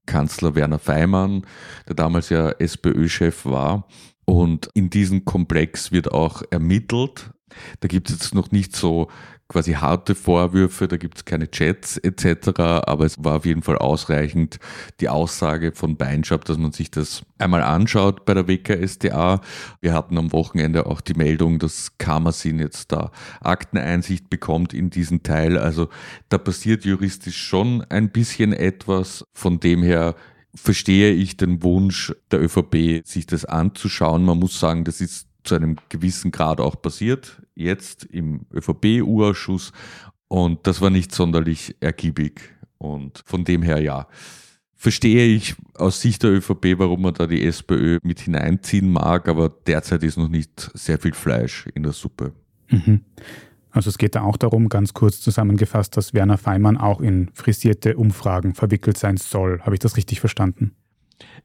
Kanzler 0.06 0.56
Werner 0.56 0.80
Feimann, 0.80 1.46
der 1.88 1.96
damals 1.96 2.30
ja 2.30 2.50
SPÖ-Chef 2.52 3.46
war. 3.46 3.88
Und 4.26 4.70
in 4.74 4.90
diesem 4.90 5.26
Komplex 5.26 5.92
wird 5.92 6.12
auch 6.12 6.44
ermittelt. 6.52 7.32
Da 7.80 7.88
gibt 7.88 8.10
es 8.10 8.16
jetzt 8.16 8.36
noch 8.36 8.52
nicht 8.52 8.76
so 8.76 9.10
quasi 9.52 9.74
harte 9.74 10.16
Vorwürfe, 10.16 10.88
da 10.88 10.96
gibt 10.96 11.18
es 11.18 11.26
keine 11.26 11.52
Chats 11.52 11.98
etc., 11.98 12.58
aber 12.86 13.06
es 13.06 13.22
war 13.22 13.36
auf 13.36 13.46
jeden 13.46 13.64
Fall 13.64 13.78
ausreichend 13.78 14.60
die 15.02 15.10
Aussage 15.10 15.74
von 15.74 15.98
Beinschab, 15.98 16.46
dass 16.46 16.58
man 16.58 16.72
sich 16.72 16.90
das 16.90 17.24
einmal 17.38 17.62
anschaut 17.62 18.24
bei 18.24 18.34
der 18.34 18.48
WKSDA. 18.48 19.42
Wir 19.82 19.94
hatten 19.94 20.18
am 20.18 20.32
Wochenende 20.32 20.86
auch 20.86 21.02
die 21.02 21.16
Meldung, 21.16 21.60
dass 21.60 21.98
Kammersin 21.98 22.60
jetzt 22.60 22.94
da 22.94 23.12
Akteneinsicht 23.42 24.30
bekommt 24.30 24.74
in 24.74 24.90
diesen 24.90 25.22
Teil. 25.22 25.58
Also 25.58 25.90
da 26.30 26.38
passiert 26.38 26.86
juristisch 26.86 27.38
schon 27.38 27.84
ein 27.90 28.10
bisschen 28.10 28.54
etwas. 28.54 29.26
Von 29.34 29.60
dem 29.60 29.84
her 29.84 30.16
verstehe 30.56 31.12
ich 31.12 31.36
den 31.36 31.62
Wunsch 31.62 32.14
der 32.32 32.42
ÖVP, 32.42 33.06
sich 33.06 33.26
das 33.26 33.44
anzuschauen. 33.44 34.24
Man 34.24 34.40
muss 34.40 34.58
sagen, 34.58 34.86
das 34.86 35.02
ist 35.02 35.28
zu 35.44 35.56
einem 35.56 35.78
gewissen 35.90 36.32
Grad 36.32 36.60
auch 36.60 36.82
passiert, 36.82 37.42
jetzt 37.56 38.06
im 38.06 38.46
ÖVP-U-Ausschuss. 38.54 39.72
Und 40.28 40.66
das 40.68 40.82
war 40.82 40.90
nicht 40.90 41.14
sonderlich 41.14 41.76
ergiebig. 41.80 42.42
Und 42.78 43.24
von 43.26 43.44
dem 43.44 43.62
her 43.62 43.82
ja. 43.82 44.08
verstehe 44.76 45.28
ich 45.28 45.56
aus 45.76 46.02
Sicht 46.02 46.24
der 46.24 46.32
ÖVP, 46.32 46.80
warum 46.80 47.02
man 47.04 47.14
da 47.14 47.28
die 47.28 47.46
SPÖ 47.46 48.00
mit 48.04 48.22
hineinziehen 48.22 48.92
mag, 48.92 49.28
aber 49.28 49.50
derzeit 49.50 50.04
ist 50.04 50.18
noch 50.18 50.30
nicht 50.30 50.72
sehr 50.74 50.98
viel 50.98 51.14
Fleisch 51.14 51.68
in 51.76 51.84
der 51.84 51.92
Suppe. 51.92 52.34
Mhm. 52.70 53.02
Also 53.72 53.90
es 53.90 53.98
geht 53.98 54.16
da 54.16 54.22
auch 54.22 54.38
darum, 54.38 54.70
ganz 54.70 54.94
kurz 54.94 55.22
zusammengefasst, 55.22 55.96
dass 55.96 56.14
Werner 56.14 56.38
Feimann 56.38 56.78
auch 56.78 57.00
in 57.00 57.30
frisierte 57.34 57.96
Umfragen 57.96 58.54
verwickelt 58.54 58.98
sein 58.98 59.18
soll. 59.18 59.62
Habe 59.62 59.76
ich 59.76 59.80
das 59.80 59.96
richtig 59.98 60.20
verstanden? 60.20 60.76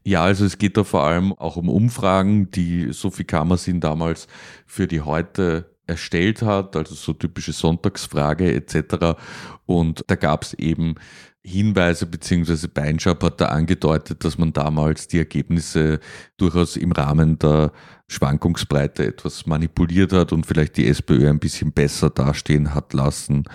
Ja, 0.03 0.23
also 0.23 0.45
es 0.45 0.57
geht 0.57 0.77
da 0.77 0.83
vor 0.83 1.03
allem 1.03 1.33
auch 1.33 1.57
um 1.57 1.69
Umfragen, 1.69 2.49
die 2.51 2.93
Sophie 2.93 3.25
Kammersin 3.25 3.79
damals 3.79 4.27
für 4.65 4.87
die 4.87 5.01
heute 5.01 5.69
erstellt 5.85 6.41
hat, 6.41 6.75
also 6.75 6.95
so 6.95 7.13
typische 7.13 7.53
Sonntagsfrage 7.53 8.53
etc. 8.53 9.17
Und 9.65 10.03
da 10.07 10.15
gab 10.15 10.43
es 10.43 10.53
eben 10.53 10.95
Hinweise 11.43 12.05
beziehungsweise 12.05 12.67
Beinschab 12.67 13.23
hat 13.23 13.39
da 13.39 13.45
angedeutet, 13.47 14.25
dass 14.25 14.37
man 14.37 14.51
damals 14.51 15.07
die 15.07 15.17
Ergebnisse 15.17 16.01
durchaus 16.35 16.75
im 16.75 16.91
Rahmen 16.91 17.39
der 17.39 17.71
Schwankungsbreite 18.09 19.05
etwas 19.05 19.45
manipuliert 19.45 20.11
hat 20.11 20.33
und 20.33 20.45
vielleicht 20.45 20.75
die 20.75 20.87
SPÖ 20.87 21.29
ein 21.29 21.39
bisschen 21.39 21.71
besser 21.71 22.09
dastehen 22.09 22.73
hat 22.73 22.93
lassen, 22.93 23.45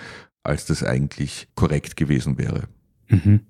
als 0.41 0.65
das 0.65 0.83
eigentlich 0.83 1.47
korrekt 1.55 1.95
gewesen 1.95 2.39
wäre. 2.39 2.63
Mhm. 3.09 3.41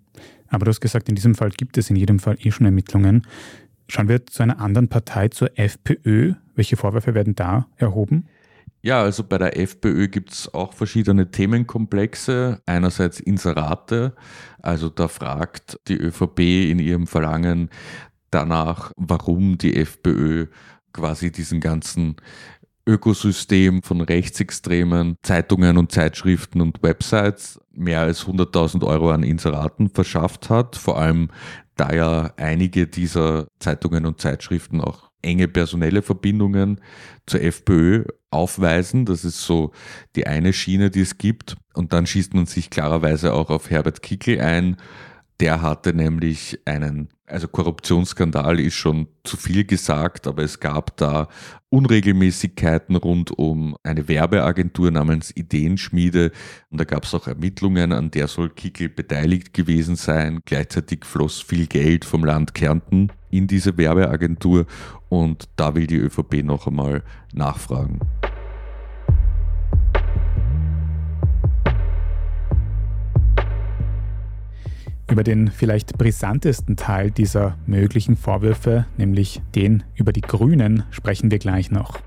Aber 0.53 0.65
du 0.65 0.69
hast 0.69 0.81
gesagt, 0.81 1.09
in 1.09 1.15
diesem 1.15 1.33
Fall 1.33 1.49
gibt 1.49 1.79
es 1.79 1.89
in 1.89 1.95
jedem 1.95 2.19
Fall 2.19 2.37
eh 2.39 2.51
schon 2.51 2.67
Ermittlungen. 2.67 3.25
Schauen 3.87 4.07
wir 4.07 4.25
zu 4.27 4.43
einer 4.43 4.59
anderen 4.59 4.87
Partei, 4.87 5.29
zur 5.29 5.57
FPÖ. 5.57 6.33
Welche 6.53 6.77
Vorwürfe 6.77 7.15
werden 7.15 7.33
da 7.33 7.67
erhoben? 7.75 8.27
Ja, 8.83 9.01
also 9.01 9.23
bei 9.23 9.39
der 9.39 9.57
FPÖ 9.57 10.09
gibt 10.09 10.31
es 10.31 10.53
auch 10.53 10.73
verschiedene 10.73 11.31
Themenkomplexe. 11.31 12.61
Einerseits 12.67 13.19
Inserate, 13.19 14.13
also 14.61 14.89
da 14.89 15.07
fragt 15.07 15.79
die 15.87 15.97
ÖVP 15.97 16.39
in 16.69 16.77
ihrem 16.77 17.07
Verlangen 17.07 17.69
danach, 18.29 18.91
warum 18.95 19.57
die 19.57 19.75
FPÖ 19.75 20.47
quasi 20.91 21.31
diesen 21.31 21.61
ganzen 21.61 22.17
Ökosystem 22.85 23.81
von 23.81 24.01
rechtsextremen 24.01 25.15
Zeitungen 25.23 25.77
und 25.77 25.91
Zeitschriften 25.91 26.61
und 26.61 26.83
Websites 26.83 27.59
mehr 27.71 28.01
als 28.01 28.25
100.000 28.25 28.85
Euro 28.85 29.11
an 29.11 29.23
Inseraten 29.23 29.89
verschafft 29.89 30.49
hat. 30.49 30.75
Vor 30.75 30.99
allem 30.99 31.29
da 31.75 31.93
ja 31.93 32.33
einige 32.37 32.87
dieser 32.87 33.47
Zeitungen 33.59 34.05
und 34.05 34.21
Zeitschriften 34.21 34.81
auch 34.81 35.09
enge 35.21 35.47
personelle 35.47 36.01
Verbindungen 36.01 36.81
zur 37.25 37.41
FPÖ 37.41 38.05
aufweisen. 38.29 39.05
Das 39.05 39.23
ist 39.23 39.41
so 39.41 39.71
die 40.15 40.27
eine 40.27 40.53
Schiene, 40.53 40.89
die 40.89 41.01
es 41.01 41.17
gibt. 41.17 41.55
Und 41.73 41.93
dann 41.93 42.05
schießt 42.05 42.33
man 42.33 42.45
sich 42.45 42.69
klarerweise 42.69 43.33
auch 43.33 43.49
auf 43.49 43.69
Herbert 43.69 44.01
Kickl 44.01 44.39
ein. 44.39 44.77
Der 45.39 45.61
hatte 45.61 45.93
nämlich 45.93 46.59
einen, 46.65 47.09
also 47.25 47.47
Korruptionsskandal 47.47 48.59
ist 48.59 48.75
schon 48.75 49.07
zu 49.23 49.37
viel 49.37 49.63
gesagt, 49.63 50.27
aber 50.27 50.43
es 50.43 50.59
gab 50.59 50.97
da 50.97 51.27
Unregelmäßigkeiten 51.69 52.95
rund 52.95 53.31
um 53.31 53.75
eine 53.81 54.07
Werbeagentur 54.07 54.91
namens 54.91 55.35
Ideenschmiede. 55.35 56.31
Und 56.69 56.79
da 56.79 56.83
gab 56.83 57.05
es 57.05 57.13
auch 57.15 57.27
Ermittlungen, 57.27 57.91
an 57.91 58.11
der 58.11 58.27
soll 58.27 58.49
Kickl 58.49 58.89
beteiligt 58.89 59.53
gewesen 59.53 59.95
sein. 59.95 60.41
Gleichzeitig 60.45 61.05
floss 61.05 61.41
viel 61.41 61.67
Geld 61.67 62.05
vom 62.05 62.25
Land 62.25 62.53
Kärnten 62.53 63.11
in 63.31 63.47
diese 63.47 63.77
Werbeagentur 63.77 64.67
und 65.09 65.49
da 65.55 65.73
will 65.73 65.87
die 65.87 65.97
ÖVP 65.97 66.43
noch 66.43 66.67
einmal 66.67 67.03
nachfragen. 67.33 67.99
Über 75.13 75.23
den 75.23 75.51
vielleicht 75.51 75.95
brisantesten 75.99 76.75
Teil 76.75 77.11
dieser 77.11 77.55
möglichen 77.67 78.17
Vorwürfe, 78.17 78.87
nämlich 78.97 79.43
den 79.53 79.83
über 79.93 80.11
die 80.11 80.21
Grünen, 80.21 80.85
sprechen 80.89 81.29
wir 81.29 81.37
gleich 81.37 81.69
noch. 81.69 81.99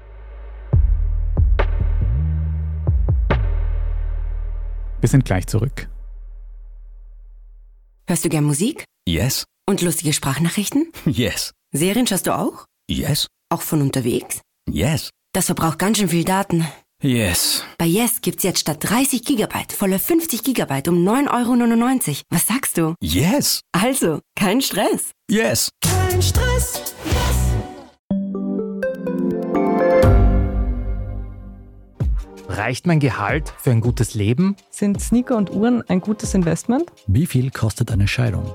Wir 5.00 5.08
sind 5.08 5.24
gleich 5.24 5.46
zurück. 5.46 5.88
Hörst 8.08 8.24
du 8.24 8.28
gern 8.28 8.42
Musik? 8.42 8.84
Yes. 9.06 9.44
Und 9.68 9.82
lustige 9.82 10.12
Sprachnachrichten? 10.12 10.90
Yes. 11.06 11.52
Serien 11.72 12.08
schaust 12.08 12.26
du 12.26 12.36
auch? 12.36 12.64
Yes. 12.90 13.28
Auch 13.50 13.62
von 13.62 13.82
unterwegs? 13.82 14.40
Yes. 14.68 15.10
Das 15.32 15.46
verbraucht 15.46 15.78
ganz 15.78 15.98
schön 15.98 16.08
viel 16.08 16.24
Daten. 16.24 16.66
Yes. 17.02 17.62
Bei 17.76 17.84
Yes 17.84 18.22
gibt's 18.22 18.42
jetzt 18.42 18.60
statt 18.60 18.78
30 18.80 19.22
Gigabyte 19.22 19.72
volle 19.74 19.98
50 19.98 20.42
Gigabyte 20.42 20.88
um 20.88 21.06
9,99 21.06 22.08
Euro. 22.08 22.20
Was 22.30 22.46
sagst 22.46 22.78
du? 22.78 22.94
Yes. 23.02 23.60
Also, 23.72 24.20
kein 24.34 24.62
Stress. 24.62 25.12
Yes. 25.30 25.68
Kein 25.82 26.22
Stress. 26.22 26.94
Reicht 32.48 32.86
mein 32.86 33.00
Gehalt 33.00 33.52
für 33.58 33.72
ein 33.72 33.82
gutes 33.82 34.14
Leben? 34.14 34.56
Sind 34.70 34.98
Sneaker 35.00 35.36
und 35.36 35.50
Uhren 35.50 35.82
ein 35.88 36.00
gutes 36.00 36.32
Investment? 36.32 36.90
Wie 37.06 37.26
viel 37.26 37.50
kostet 37.50 37.90
eine 37.90 38.08
Scheidung? 38.08 38.54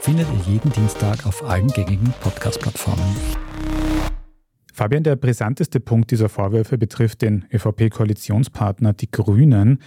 findet 0.00 0.26
ihr 0.32 0.54
jeden 0.54 0.72
Dienstag 0.72 1.26
auf 1.26 1.44
allen 1.44 1.68
gängigen 1.68 2.12
Podcast-Plattformen. 2.20 3.04
Fabian, 4.72 5.02
der 5.02 5.16
brisanteste 5.16 5.78
Punkt 5.78 6.10
dieser 6.10 6.30
Vorwürfe 6.30 6.78
betrifft 6.78 7.20
den 7.20 7.44
ÖVP-Koalitionspartner, 7.52 8.94
die 8.94 9.10
Grünen, 9.10 9.82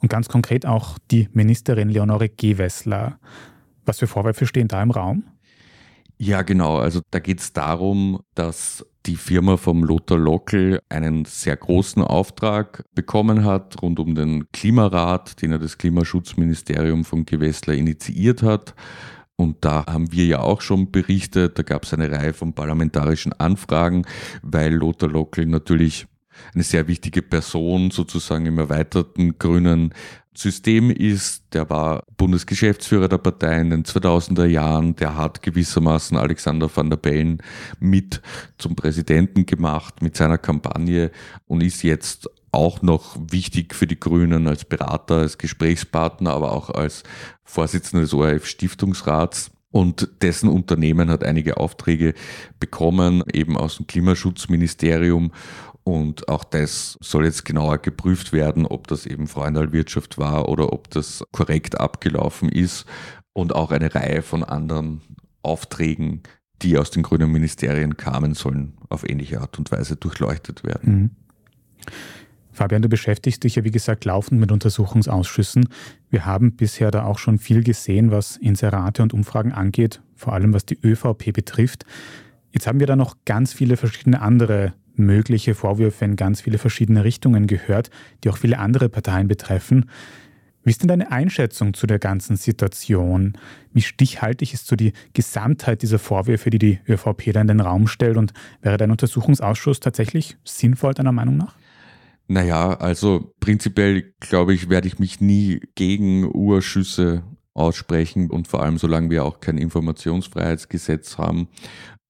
und 0.00 0.08
ganz 0.08 0.28
konkret 0.28 0.66
auch 0.66 0.98
die 1.10 1.28
Ministerin 1.32 1.90
Leonore 1.90 2.28
Gewessler. 2.28 3.18
Was 3.84 3.98
für 3.98 4.06
Vorwürfe 4.06 4.46
stehen 4.46 4.68
da 4.68 4.82
im 4.82 4.90
Raum? 4.90 5.24
Ja, 6.18 6.42
genau. 6.42 6.78
Also 6.78 7.00
da 7.10 7.18
geht 7.18 7.40
es 7.40 7.52
darum, 7.52 8.20
dass 8.34 8.86
die 9.06 9.16
Firma 9.16 9.56
vom 9.56 9.84
Lothar 9.84 10.18
Lockel 10.18 10.80
einen 10.88 11.24
sehr 11.24 11.56
großen 11.56 12.02
Auftrag 12.02 12.84
bekommen 12.94 13.44
hat 13.44 13.82
rund 13.82 14.00
um 14.00 14.14
den 14.14 14.50
Klimarat, 14.52 15.42
den 15.42 15.52
ja 15.52 15.58
das 15.58 15.78
Klimaschutzministerium 15.78 17.04
von 17.04 17.26
Gewessler 17.26 17.74
initiiert 17.74 18.42
hat. 18.42 18.74
Und 19.42 19.64
da 19.64 19.84
haben 19.86 20.12
wir 20.12 20.24
ja 20.24 20.38
auch 20.38 20.60
schon 20.60 20.90
berichtet, 20.90 21.58
da 21.58 21.62
gab 21.62 21.84
es 21.84 21.92
eine 21.92 22.10
Reihe 22.10 22.32
von 22.32 22.52
parlamentarischen 22.52 23.32
Anfragen, 23.32 24.06
weil 24.42 24.72
Lothar 24.72 25.08
Lockel 25.08 25.46
natürlich 25.46 26.06
eine 26.54 26.62
sehr 26.62 26.86
wichtige 26.88 27.22
Person 27.22 27.90
sozusagen 27.90 28.46
im 28.46 28.58
erweiterten 28.58 29.38
grünen 29.38 29.92
System 30.34 30.90
ist. 30.90 31.44
Der 31.52 31.68
war 31.68 32.04
Bundesgeschäftsführer 32.16 33.08
der 33.08 33.18
Partei 33.18 33.60
in 33.60 33.70
den 33.70 33.84
2000er 33.84 34.46
Jahren. 34.46 34.96
Der 34.96 35.16
hat 35.16 35.42
gewissermaßen 35.42 36.16
Alexander 36.16 36.70
van 36.74 36.88
der 36.88 36.96
Bellen 36.96 37.42
mit 37.80 38.22
zum 38.58 38.76
Präsidenten 38.76 39.44
gemacht 39.44 40.00
mit 40.00 40.16
seiner 40.16 40.38
Kampagne 40.38 41.10
und 41.46 41.62
ist 41.62 41.82
jetzt 41.82 42.30
auch 42.52 42.82
noch 42.82 43.16
wichtig 43.18 43.74
für 43.74 43.86
die 43.86 43.98
Grünen 43.98 44.46
als 44.46 44.64
Berater, 44.66 45.16
als 45.16 45.38
Gesprächspartner, 45.38 46.30
aber 46.30 46.52
auch 46.52 46.70
als 46.70 47.02
Vorsitzender 47.44 48.02
des 48.02 48.14
ORF-Stiftungsrats. 48.14 49.50
Und 49.70 50.10
dessen 50.20 50.50
Unternehmen 50.50 51.10
hat 51.10 51.24
einige 51.24 51.56
Aufträge 51.56 52.12
bekommen, 52.60 53.24
eben 53.32 53.56
aus 53.56 53.78
dem 53.78 53.86
Klimaschutzministerium. 53.86 55.32
Und 55.82 56.28
auch 56.28 56.44
das 56.44 56.98
soll 57.00 57.24
jetzt 57.24 57.46
genauer 57.46 57.78
geprüft 57.78 58.34
werden, 58.34 58.66
ob 58.66 58.86
das 58.86 59.06
eben 59.06 59.26
Freundalwirtschaft 59.26 60.18
war 60.18 60.48
oder 60.50 60.74
ob 60.74 60.90
das 60.90 61.24
korrekt 61.32 61.80
abgelaufen 61.80 62.50
ist. 62.50 62.84
Und 63.32 63.54
auch 63.54 63.70
eine 63.70 63.94
Reihe 63.94 64.20
von 64.20 64.44
anderen 64.44 65.00
Aufträgen, 65.42 66.22
die 66.60 66.76
aus 66.76 66.90
den 66.90 67.02
grünen 67.02 67.32
Ministerien 67.32 67.96
kamen, 67.96 68.34
sollen 68.34 68.74
auf 68.90 69.08
ähnliche 69.08 69.40
Art 69.40 69.58
und 69.58 69.72
Weise 69.72 69.96
durchleuchtet 69.96 70.64
werden. 70.64 70.94
Mhm. 70.94 71.10
Fabian, 72.52 72.82
du 72.82 72.88
beschäftigst 72.88 73.42
dich 73.44 73.56
ja 73.56 73.64
wie 73.64 73.70
gesagt 73.70 74.04
laufend 74.04 74.38
mit 74.38 74.52
Untersuchungsausschüssen. 74.52 75.68
Wir 76.10 76.26
haben 76.26 76.52
bisher 76.52 76.90
da 76.90 77.04
auch 77.04 77.18
schon 77.18 77.38
viel 77.38 77.64
gesehen, 77.64 78.10
was 78.10 78.36
Inserate 78.36 79.02
und 79.02 79.14
Umfragen 79.14 79.52
angeht, 79.52 80.02
vor 80.14 80.34
allem 80.34 80.52
was 80.52 80.66
die 80.66 80.78
ÖVP 80.82 81.32
betrifft. 81.32 81.86
Jetzt 82.50 82.66
haben 82.66 82.80
wir 82.80 82.86
da 82.86 82.96
noch 82.96 83.16
ganz 83.24 83.54
viele 83.54 83.76
verschiedene 83.76 84.20
andere 84.20 84.74
mögliche 84.94 85.54
Vorwürfe 85.54 86.04
in 86.04 86.16
ganz 86.16 86.42
viele 86.42 86.58
verschiedene 86.58 87.04
Richtungen 87.04 87.46
gehört, 87.46 87.90
die 88.22 88.28
auch 88.28 88.36
viele 88.36 88.58
andere 88.58 88.90
Parteien 88.90 89.26
betreffen. 89.26 89.86
Wie 90.64 90.70
ist 90.70 90.82
denn 90.82 90.88
deine 90.88 91.10
Einschätzung 91.10 91.74
zu 91.74 91.86
der 91.86 91.98
ganzen 91.98 92.36
Situation? 92.36 93.32
Wie 93.72 93.82
stichhaltig 93.82 94.54
ist 94.54 94.68
so 94.68 94.76
die 94.76 94.92
Gesamtheit 95.12 95.82
dieser 95.82 95.98
Vorwürfe, 95.98 96.50
die 96.50 96.58
die 96.58 96.78
ÖVP 96.88 97.32
da 97.32 97.40
in 97.40 97.48
den 97.48 97.60
Raum 97.60 97.88
stellt? 97.88 98.16
Und 98.16 98.32
wäre 98.60 98.76
dein 98.76 98.92
Untersuchungsausschuss 98.92 99.80
tatsächlich 99.80 100.36
sinnvoll, 100.44 100.94
deiner 100.94 101.10
Meinung 101.10 101.36
nach? 101.36 101.56
Naja, 102.28 102.74
also 102.74 103.32
prinzipiell 103.40 104.14
glaube 104.20 104.54
ich, 104.54 104.68
werde 104.68 104.88
ich 104.88 104.98
mich 104.98 105.20
nie 105.20 105.60
gegen 105.74 106.24
Urschüsse 106.34 107.24
aussprechen 107.54 108.30
und 108.30 108.48
vor 108.48 108.62
allem 108.62 108.78
solange 108.78 109.10
wir 109.10 109.24
auch 109.24 109.40
kein 109.40 109.58
Informationsfreiheitsgesetz 109.58 111.18
haben. 111.18 111.48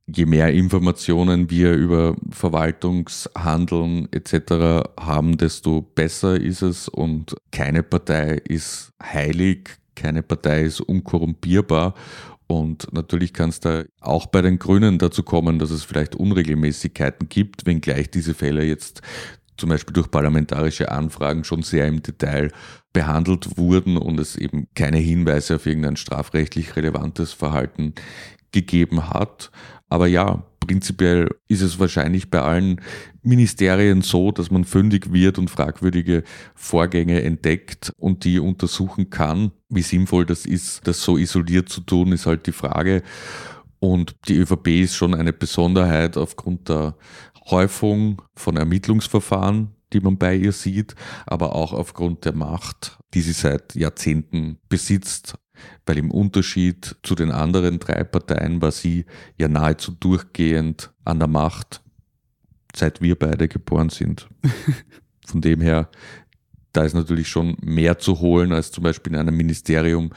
Je 0.06 0.26
mehr 0.26 0.52
Informationen 0.52 1.48
wir 1.48 1.74
über 1.74 2.16
Verwaltungshandeln 2.30 4.08
etc. 4.12 4.88
haben, 5.00 5.38
desto 5.38 5.82
besser 5.82 6.40
ist 6.40 6.62
es 6.62 6.88
und 6.88 7.36
keine 7.50 7.82
Partei 7.82 8.40
ist 8.48 8.90
heilig, 9.02 9.70
keine 9.94 10.22
Partei 10.22 10.62
ist 10.62 10.80
unkorrumpierbar 10.80 11.94
und 12.52 12.92
natürlich 12.92 13.32
kann 13.32 13.48
es 13.48 13.60
da 13.60 13.84
auch 14.00 14.26
bei 14.26 14.42
den 14.42 14.58
Grünen 14.58 14.98
dazu 14.98 15.22
kommen, 15.22 15.58
dass 15.58 15.70
es 15.70 15.84
vielleicht 15.84 16.14
Unregelmäßigkeiten 16.14 17.30
gibt, 17.30 17.64
wenngleich 17.64 18.10
diese 18.10 18.34
Fälle 18.34 18.64
jetzt 18.64 19.00
zum 19.56 19.68
Beispiel 19.68 19.92
durch 19.92 20.10
parlamentarische 20.10 20.90
Anfragen 20.90 21.44
schon 21.44 21.62
sehr 21.62 21.86
im 21.86 22.02
Detail 22.02 22.50
behandelt 22.92 23.56
wurden 23.56 23.96
und 23.96 24.18
es 24.18 24.36
eben 24.36 24.68
keine 24.74 24.98
Hinweise 24.98 25.56
auf 25.56 25.66
irgendein 25.66 25.96
strafrechtlich 25.96 26.76
relevantes 26.76 27.32
Verhalten 27.32 27.94
gegeben 28.50 29.10
hat. 29.10 29.50
Aber 29.88 30.06
ja, 30.06 30.44
prinzipiell 30.60 31.28
ist 31.48 31.62
es 31.62 31.78
wahrscheinlich 31.78 32.30
bei 32.30 32.40
allen 32.40 32.80
Ministerien 33.22 34.02
so, 34.02 34.32
dass 34.32 34.50
man 34.50 34.64
fündig 34.64 35.12
wird 35.12 35.38
und 35.38 35.50
fragwürdige 35.50 36.22
Vorgänge 36.54 37.22
entdeckt 37.22 37.92
und 37.98 38.24
die 38.24 38.38
untersuchen 38.38 39.10
kann. 39.10 39.52
Wie 39.68 39.82
sinnvoll 39.82 40.26
das 40.26 40.46
ist, 40.46 40.86
das 40.86 41.02
so 41.02 41.16
isoliert 41.16 41.68
zu 41.68 41.80
tun, 41.82 42.12
ist 42.12 42.26
halt 42.26 42.46
die 42.46 42.52
Frage. 42.52 43.02
Und 43.80 44.14
die 44.28 44.36
ÖVP 44.36 44.68
ist 44.82 44.94
schon 44.94 45.14
eine 45.14 45.32
Besonderheit 45.32 46.16
aufgrund 46.16 46.68
der 46.68 46.96
Häufung 47.46 48.22
von 48.34 48.56
Ermittlungsverfahren, 48.56 49.72
die 49.92 50.00
man 50.00 50.16
bei 50.16 50.36
ihr 50.36 50.52
sieht, 50.52 50.94
aber 51.26 51.54
auch 51.54 51.72
aufgrund 51.72 52.24
der 52.24 52.34
Macht, 52.34 52.98
die 53.14 53.20
sie 53.20 53.32
seit 53.32 53.74
Jahrzehnten 53.74 54.58
besitzt. 54.68 55.34
Weil 55.86 55.98
im 55.98 56.10
Unterschied 56.10 56.96
zu 57.02 57.14
den 57.14 57.30
anderen 57.30 57.78
drei 57.78 58.02
Parteien 58.04 58.60
war 58.62 58.72
sie 58.72 59.04
ja 59.36 59.48
nahezu 59.48 59.92
durchgehend 59.92 60.92
an 61.04 61.18
der 61.18 61.28
Macht, 61.28 61.82
seit 62.74 63.00
wir 63.00 63.16
beide 63.16 63.48
geboren 63.48 63.90
sind. 63.90 64.28
Von 65.26 65.40
dem 65.40 65.60
her, 65.60 65.88
da 66.72 66.84
ist 66.84 66.94
natürlich 66.94 67.28
schon 67.28 67.56
mehr 67.60 67.98
zu 67.98 68.20
holen 68.20 68.52
als 68.52 68.72
zum 68.72 68.82
Beispiel 68.82 69.12
in 69.12 69.18
einem 69.20 69.36
Ministerium, 69.36 70.10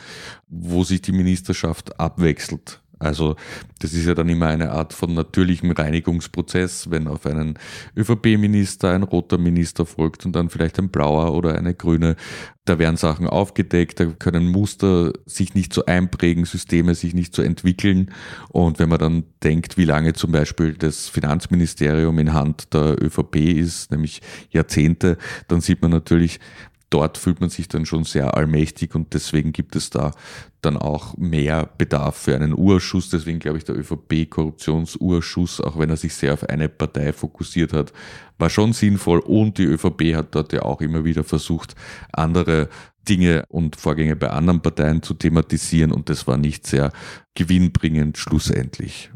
wo 0.48 0.84
sich 0.84 1.01
die 1.01 1.12
Ministerschaft 1.12 2.00
abwechselt. 2.00 2.82
Also 3.00 3.36
das 3.80 3.94
ist 3.94 4.06
ja 4.06 4.14
dann 4.14 4.30
immer 4.30 4.48
eine 4.48 4.72
Art 4.72 4.94
von 4.94 5.14
natürlichem 5.14 5.72
Reinigungsprozess, 5.72 6.90
wenn 6.90 7.08
auf 7.08 7.25
einen 7.25 7.60
ÖVP-Minister 7.98 8.92
ein 8.92 9.04
roter 9.04 9.38
Minister 9.38 9.86
folgt 9.86 10.25
und 10.25 10.36
dann 10.36 10.50
vielleicht 10.50 10.80
ein 10.80 10.90
blauer 10.90 11.34
oder 11.34 11.56
eine 11.56 11.74
grüne. 11.74 12.16
Da 12.64 12.80
werden 12.80 12.98
Sachen 12.98 13.28
aufgedeckt, 13.28 14.00
da 14.00 14.06
können 14.06 14.48
Muster 14.48 15.14
sich 15.25 15.54
nicht 15.54 15.74
so 15.74 15.86
einprägen, 15.86 16.46
Systeme 16.46 16.96
sich 16.96 17.14
nicht 17.14 17.36
so 17.36 17.42
entwickeln. 17.42 18.12
Und 18.50 18.80
wenn 18.80 18.90
man 18.90 18.98
dann 18.98 19.24
denkt, 19.44 19.78
wie 19.78 19.86
lange 19.86 20.14
zum 20.14 20.32
Beispiel 20.32 20.74
das 20.74 21.08
Finanzministerium 21.10 22.18
in 22.18 22.34
Hand 22.34 22.74
der 22.74 23.02
ÖVP 23.04 23.36
ist, 23.36 23.92
nämlich 23.92 24.22
Jahrzehnte, 24.50 25.18
dann 25.48 25.62
sieht 25.62 25.82
man 25.82 25.92
natürlich, 25.92 26.40
dort 26.96 27.18
fühlt 27.18 27.42
man 27.42 27.50
sich 27.50 27.68
dann 27.68 27.86
schon 27.86 28.06
sehr 28.06 28.38
allmächtig 28.38 28.96
und 28.96 29.14
deswegen 29.14 29.52
gibt 29.52 29.75
es 29.75 29.90
da 29.90 30.12
dann 30.62 30.78
auch 30.78 31.18
mehr 31.18 31.70
Bedarf 31.78 32.16
für 32.16 32.34
einen 32.34 32.58
Urschuss. 32.58 33.10
Deswegen 33.10 33.40
glaube 33.40 33.58
ich, 33.58 33.66
der 33.66 33.78
ÖVP-Korruptionsurschuss, 33.78 35.60
auch 35.60 35.78
wenn 35.78 35.90
er 35.90 35.98
sich 35.98 36.14
sehr 36.14 36.32
auf 36.32 36.48
eine 36.48 36.70
Partei 36.70 37.12
fokussiert 37.12 37.74
hat, 37.74 37.92
war 38.38 38.50
schon 38.50 38.72
sinnvoll 38.72 39.20
und 39.20 39.58
die 39.58 39.66
ÖVP 39.66 40.16
hat 40.16 40.34
dort 40.36 40.54
ja 40.54 40.62
auch 40.62 40.80
immer 40.80 41.04
wieder 41.04 41.25
versucht, 41.25 41.75
andere 42.14 42.70
Dinge 43.10 43.44
und 43.50 43.75
Vorgänge 43.75 44.16
bei 44.16 44.30
anderen 44.30 44.62
Parteien 44.62 45.04
zu 45.04 45.16
thematisieren 45.16 45.92
und 45.92 46.08
das 46.08 46.28
war 46.28 46.38
nicht 46.38 46.66
sehr 46.66 46.94
gewinnbringend 47.34 48.18
schlussendlich. 48.18 49.12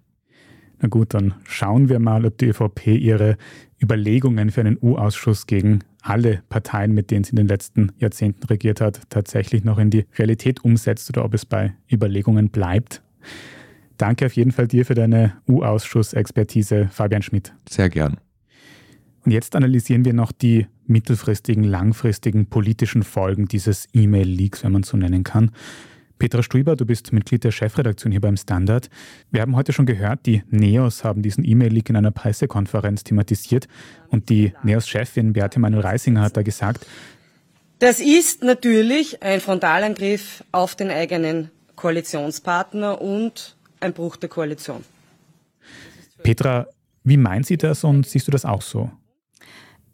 Na 0.82 0.90
gut, 0.90 1.14
dann 1.14 1.34
schauen 1.46 1.88
wir 1.88 2.00
mal, 2.00 2.26
ob 2.26 2.38
die 2.40 2.48
ÖVP 2.48 2.88
ihre 2.88 3.38
Überlegungen 3.82 4.50
für 4.50 4.60
einen 4.60 4.78
U-Ausschuss 4.82 5.48
gegen 5.48 5.80
alle 6.02 6.42
Parteien, 6.50 6.94
mit 6.94 7.12
denen 7.12 7.24
sie 7.24 7.32
in 7.32 7.38
den 7.38 7.48
letzten 7.48 7.92
Jahrzehnten 7.98 8.46
regiert 8.48 8.82
hat, 8.82 9.02
tatsächlich 9.10 9.64
noch 9.64 9.78
in 9.78 9.90
die 9.90 10.06
Realität 10.18 10.64
umsetzt 10.64 11.10
oder 11.10 11.26
ob 11.26 11.34
es 11.34 11.46
bei 11.46 11.74
Überlegungen 11.92 12.50
bleibt. 12.50 13.02
Danke 13.98 14.26
auf 14.26 14.34
jeden 14.34 14.52
Fall 14.52 14.68
dir 14.68 14.86
für 14.86 14.96
deine 14.96 15.34
U-Ausschuss-Expertise, 15.48 16.88
Fabian 16.92 17.22
Schmidt. 17.22 17.54
Sehr 17.68 17.90
gern. 17.90 18.18
Und 19.26 19.32
jetzt 19.32 19.56
analysieren 19.56 20.06
wir 20.06 20.14
noch 20.14 20.32
die 20.32 20.68
mittelfristigen, 20.88 21.64
langfristigen 21.64 22.46
politischen 22.46 23.04
Folgen 23.04 23.48
dieses 23.48 23.88
E-Mail-Leaks, 23.94 24.64
wenn 24.64 24.72
man 24.72 24.84
so 24.84 24.96
nennen 24.96 25.24
kann. 25.24 25.52
Petra 26.20 26.44
Stuiber, 26.44 26.76
du 26.76 26.86
bist 26.86 27.14
Mitglied 27.14 27.46
der 27.46 27.52
Chefredaktion 27.52 28.12
hier 28.12 28.20
beim 28.20 28.36
Standard. 28.36 28.90
Wir 29.32 29.42
haben 29.42 29.56
heute 29.56 29.72
schon 29.72 29.86
gehört, 29.86 30.26
die 30.26 30.44
NEOS 30.50 31.06
haben 31.06 31.22
diesen 31.22 31.46
E-Mail-Leak 31.46 31.90
in 31.90 31.96
einer 31.96 32.12
Pressekonferenz 32.12 33.06
thematisiert 33.06 33.70
und 34.10 34.30
die 34.30 34.54
NEOS-Chefin 34.64 35.32
Beate 35.32 35.62
Manuel-Reisinger 35.62 36.22
hat 36.22 36.36
da 36.36 36.42
gesagt, 36.42 36.86
das 37.80 38.02
ist 38.02 38.44
natürlich 38.44 39.24
ein 39.24 39.40
Frontalangriff 39.40 40.44
auf 40.52 40.76
den 40.76 40.92
eigenen 40.92 41.50
Koalitionspartner 41.78 43.02
und 43.02 43.56
ein 43.80 43.94
Bruch 43.94 44.18
der 44.18 44.28
Koalition. 44.28 44.84
Petra, 46.22 46.68
wie 47.06 47.16
meint 47.16 47.46
sie 47.46 47.56
das 47.56 47.86
und 47.86 48.06
siehst 48.06 48.28
du 48.28 48.32
das 48.32 48.44
auch 48.44 48.62
so? 48.62 48.92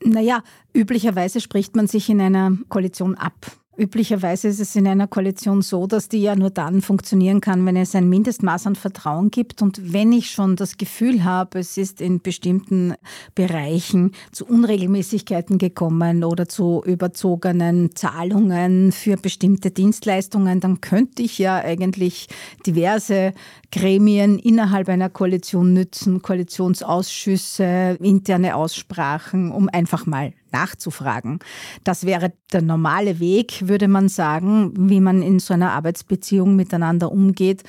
Naja, 0.03 0.41
üblicherweise 0.73 1.39
spricht 1.39 1.75
man 1.75 1.85
sich 1.85 2.09
in 2.09 2.19
einer 2.19 2.57
Koalition 2.69 3.13
ab. 3.13 3.35
Üblicherweise 3.77 4.47
ist 4.47 4.61
es 4.61 4.75
in 4.75 4.87
einer 4.87 5.07
Koalition 5.07 5.61
so, 5.61 5.85
dass 5.85 6.07
die 6.07 6.21
ja 6.21 6.35
nur 6.35 6.49
dann 6.49 6.81
funktionieren 6.81 7.41
kann, 7.41 7.65
wenn 7.65 7.75
es 7.75 7.93
ein 7.93 8.07
Mindestmaß 8.07 8.67
an 8.67 8.75
Vertrauen 8.75 9.31
gibt. 9.31 9.61
Und 9.61 9.91
wenn 9.93 10.13
ich 10.13 10.31
schon 10.31 10.55
das 10.55 10.77
Gefühl 10.77 11.25
habe, 11.25 11.59
es 11.59 11.77
ist 11.77 11.99
in 11.99 12.21
bestimmten 12.21 12.93
Bereichen 13.35 14.13
zu 14.31 14.45
Unregelmäßigkeiten 14.45 15.57
gekommen 15.57 16.23
oder 16.23 16.47
zu 16.47 16.83
überzogenen 16.85 17.95
Zahlungen 17.95 18.93
für 18.93 19.17
bestimmte 19.17 19.71
Dienstleistungen, 19.71 20.61
dann 20.61 20.79
könnte 20.79 21.21
ich 21.21 21.37
ja 21.37 21.57
eigentlich 21.57 22.27
diverse 22.65 23.33
Gremien 23.71 24.39
innerhalb 24.39 24.87
einer 24.87 25.09
Koalition 25.09 25.73
nützen, 25.73 26.21
Koalitionsausschüsse, 26.21 27.97
interne 28.01 28.55
Aussprachen, 28.55 29.51
um 29.51 29.67
einfach 29.67 30.05
mal 30.05 30.31
nachzufragen. 30.55 31.39
Das 31.83 32.05
wäre 32.05 32.31
der 32.53 32.61
normale 32.61 33.19
Weg, 33.19 33.67
würde 33.67 33.87
man 33.87 34.07
sagen, 34.07 34.73
wie 34.77 35.01
man 35.01 35.21
in 35.21 35.39
so 35.39 35.53
einer 35.53 35.73
Arbeitsbeziehung 35.73 36.55
miteinander 36.55 37.11
umgeht. 37.11 37.63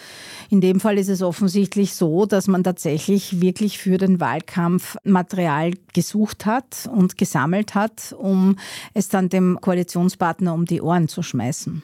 In 0.51 0.61
dem 0.61 0.79
Fall 0.79 0.99
ist 0.99 1.09
es 1.09 1.23
offensichtlich 1.23 1.95
so, 1.95 2.27
dass 2.27 2.47
man 2.47 2.63
tatsächlich 2.63 3.41
wirklich 3.41 3.79
für 3.79 3.99
den 3.99 4.21
Wahlkampf 4.21 4.97
Material 5.05 5.73
gesucht 5.93 6.47
hat 6.47 6.89
und 6.93 7.19
gesammelt 7.19 7.75
hat, 7.75 8.15
um 8.19 8.57
es 8.95 9.09
dann 9.09 9.29
dem 9.29 9.59
Koalitionspartner 9.61 10.55
um 10.55 10.65
die 10.65 10.81
Ohren 10.81 11.09
zu 11.09 11.23
schmeißen. 11.23 11.83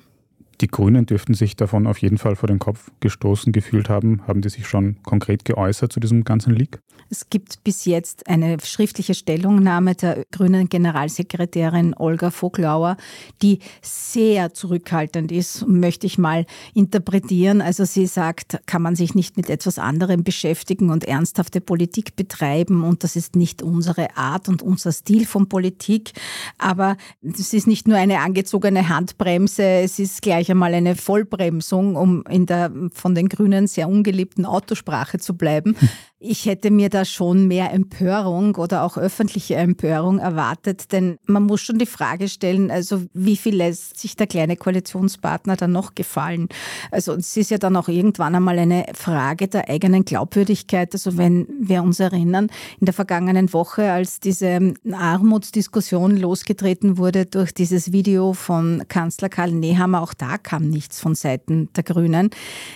Die 0.63 0.69
Grünen 0.69 1.07
dürften 1.07 1.35
sich 1.35 1.57
davon 1.57 1.89
auf 1.89 1.99
jeden 1.99 2.19
Fall 2.19 2.37
vor 2.37 2.47
den 2.47 2.61
Kopf 2.61 2.93
gestoßen 3.01 3.53
gefühlt 3.53 3.89
haben. 3.89 4.23
Haben 4.29 4.43
die 4.43 4.49
sich 4.49 4.69
schon 4.69 5.03
konkret 5.03 5.45
geäußert 5.45 5.93
zu 5.93 5.99
diesem 5.99 6.23
ganzen 6.23 6.55
Leak? 6.55 6.79
Es 7.13 7.29
gibt 7.29 7.63
bis 7.63 7.85
jetzt 7.85 8.27
eine 8.27 8.57
schriftliche 8.65 9.13
Stellungnahme 9.13 9.95
der 9.95 10.25
grünen 10.33 10.71
Generalsekretärin 10.71 11.95
Olga 11.95 12.31
Voglauer, 12.31 12.97
die 13.43 13.59
sehr 13.83 14.55
zurückhaltend 14.55 15.31
ist, 15.31 15.69
möchte 15.69 16.07
ich 16.07 16.17
mal 16.17 16.47
interpretieren. 16.73 17.61
Also 17.61 17.85
sie 17.85 18.07
sagt, 18.07 18.63
kann 18.65 18.81
man 18.81 18.97
sich 18.97 19.15
nicht 19.15 19.37
mit 19.37 19.51
etwas 19.51 19.79
anderem 19.79 20.25
beschäftigen 20.25 20.89
und 20.89 21.05
ernsthafte 21.05 21.61
Politik 21.61 22.17
betreiben 22.17 22.83
und 22.83 23.05
das 23.05 23.15
ist 23.15 23.37
nicht 23.37 23.61
unsere 23.61 24.17
Art 24.17 24.49
und 24.49 24.63
unser 24.63 24.91
Stil 24.91 25.27
von 25.27 25.51
Politik. 25.51 26.13
Aber 26.57 26.97
es 27.21 27.53
ist 27.53 27.67
nicht 27.67 27.87
nur 27.87 27.99
eine 27.99 28.21
angezogene 28.21 28.89
Handbremse, 28.89 29.63
es 29.63 29.99
ist 29.99 30.23
gleich 30.23 30.51
einmal 30.51 30.73
eine 30.73 30.97
Vollbremsung, 30.97 31.95
um 31.95 32.25
in 32.31 32.47
der 32.47 32.73
von 32.95 33.15
den 33.15 33.29
Grünen 33.29 33.67
sehr 33.67 33.87
ungeliebten 33.87 34.47
Autosprache 34.47 35.19
zu 35.19 35.37
bleiben. 35.37 35.77
Ich 36.25 36.47
hätte 36.47 36.71
mir 36.71 36.89
da 36.89 37.02
schon 37.05 37.47
mehr 37.49 37.73
Empörung 37.73 38.57
oder 38.57 38.83
auch 38.83 38.97
öffentliche 38.97 39.57
Empörung 39.57 40.19
erwartet, 40.19 40.93
denn 40.93 41.17
man 41.27 41.45
muss 41.45 41.61
schon 41.61 41.79
die 41.79 41.87
Frage 41.87 42.29
stellen, 42.29 42.71
also 42.71 43.03
wie 43.15 43.37
viel 43.37 43.57
lässt 43.57 43.99
sich 43.99 44.17
der 44.17 44.27
kleine 44.27 44.57
Koalitionspartner 44.57 45.57
dann 45.57 45.73
noch 45.73 45.95
gefallen? 45.95 46.49
Also 46.91 47.15
es 47.15 47.37
ist 47.37 47.51
ja 47.51 47.59
dann 47.59 47.77
auch 47.77 47.89
irgendwann 47.89 48.35
einmal 48.35 48.59
eine 48.59 48.87
Frage 48.95 49.49
der 49.49 49.69
eigenen 49.69 50.05
Glaubwürdigkeit. 50.05 50.93
Also 50.93 51.17
wenn 51.17 51.47
wir 51.61 51.83
uns 51.83 52.01
erinnern, 52.01 52.49
in 52.81 52.87
der 52.87 52.95
vergangenen 52.95 53.53
Woche, 53.53 53.93
als 53.93 54.21
diese 54.21 54.75
Armutsdiskussion 54.93 56.17
losgetreten 56.17 56.99
wurde 56.99 57.27
durch 57.27 57.55
dieses 57.55 57.93
Video 57.93 58.33
von 58.33 58.85
Kanzler 58.89 59.29
Karl 59.29 59.53
Nehammer, 59.53 60.03
auch 60.03 60.15
da 60.15 60.39
kam 60.39 60.69
nichts 60.69 61.01
von 61.01 61.15
Seiten 61.15 61.69
der 61.75 61.85
Grünen. 61.85 62.31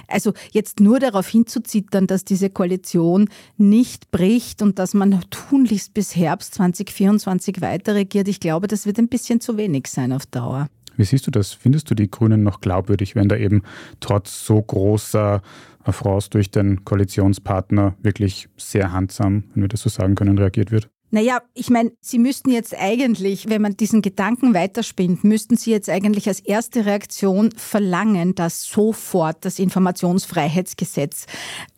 Also 0.08 0.32
jetzt 0.52 0.80
nur 0.80 0.98
darauf 0.98 1.28
hinzuzittern, 1.28 2.06
dass 2.06 2.24
diese 2.24 2.50
Koalition 2.50 3.28
nicht 3.56 4.05
bricht 4.10 4.62
und 4.62 4.78
dass 4.78 4.94
man 4.94 5.22
tunlichst 5.30 5.94
bis 5.94 6.16
Herbst 6.16 6.54
2024 6.54 7.60
weiter 7.60 7.94
regiert. 7.94 8.28
Ich 8.28 8.40
glaube, 8.40 8.66
das 8.66 8.86
wird 8.86 8.98
ein 8.98 9.08
bisschen 9.08 9.40
zu 9.40 9.56
wenig 9.56 9.88
sein 9.88 10.12
auf 10.12 10.26
Dauer. 10.26 10.68
Wie 10.96 11.04
siehst 11.04 11.26
du 11.26 11.30
das? 11.30 11.52
Findest 11.52 11.90
du 11.90 11.94
die 11.94 12.10
Grünen 12.10 12.42
noch 12.42 12.60
glaubwürdig, 12.60 13.14
wenn 13.14 13.28
da 13.28 13.36
eben 13.36 13.62
trotz 14.00 14.46
so 14.46 14.60
großer 14.60 15.42
Affronts 15.84 16.30
durch 16.30 16.50
den 16.50 16.84
Koalitionspartner 16.84 17.94
wirklich 18.02 18.48
sehr 18.56 18.92
handsam, 18.92 19.44
wenn 19.54 19.62
wir 19.62 19.68
das 19.68 19.82
so 19.82 19.90
sagen 19.90 20.14
können, 20.14 20.38
reagiert 20.38 20.70
wird? 20.70 20.88
Naja, 21.16 21.40
ich 21.54 21.70
meine, 21.70 21.92
Sie 22.02 22.18
müssten 22.18 22.50
jetzt 22.50 22.76
eigentlich, 22.78 23.48
wenn 23.48 23.62
man 23.62 23.74
diesen 23.74 24.02
Gedanken 24.02 24.52
weiterspinnt, 24.52 25.24
müssten 25.24 25.56
Sie 25.56 25.70
jetzt 25.70 25.88
eigentlich 25.88 26.28
als 26.28 26.40
erste 26.40 26.84
Reaktion 26.84 27.52
verlangen, 27.56 28.34
dass 28.34 28.64
sofort 28.64 29.42
das 29.46 29.58
Informationsfreiheitsgesetz 29.58 31.24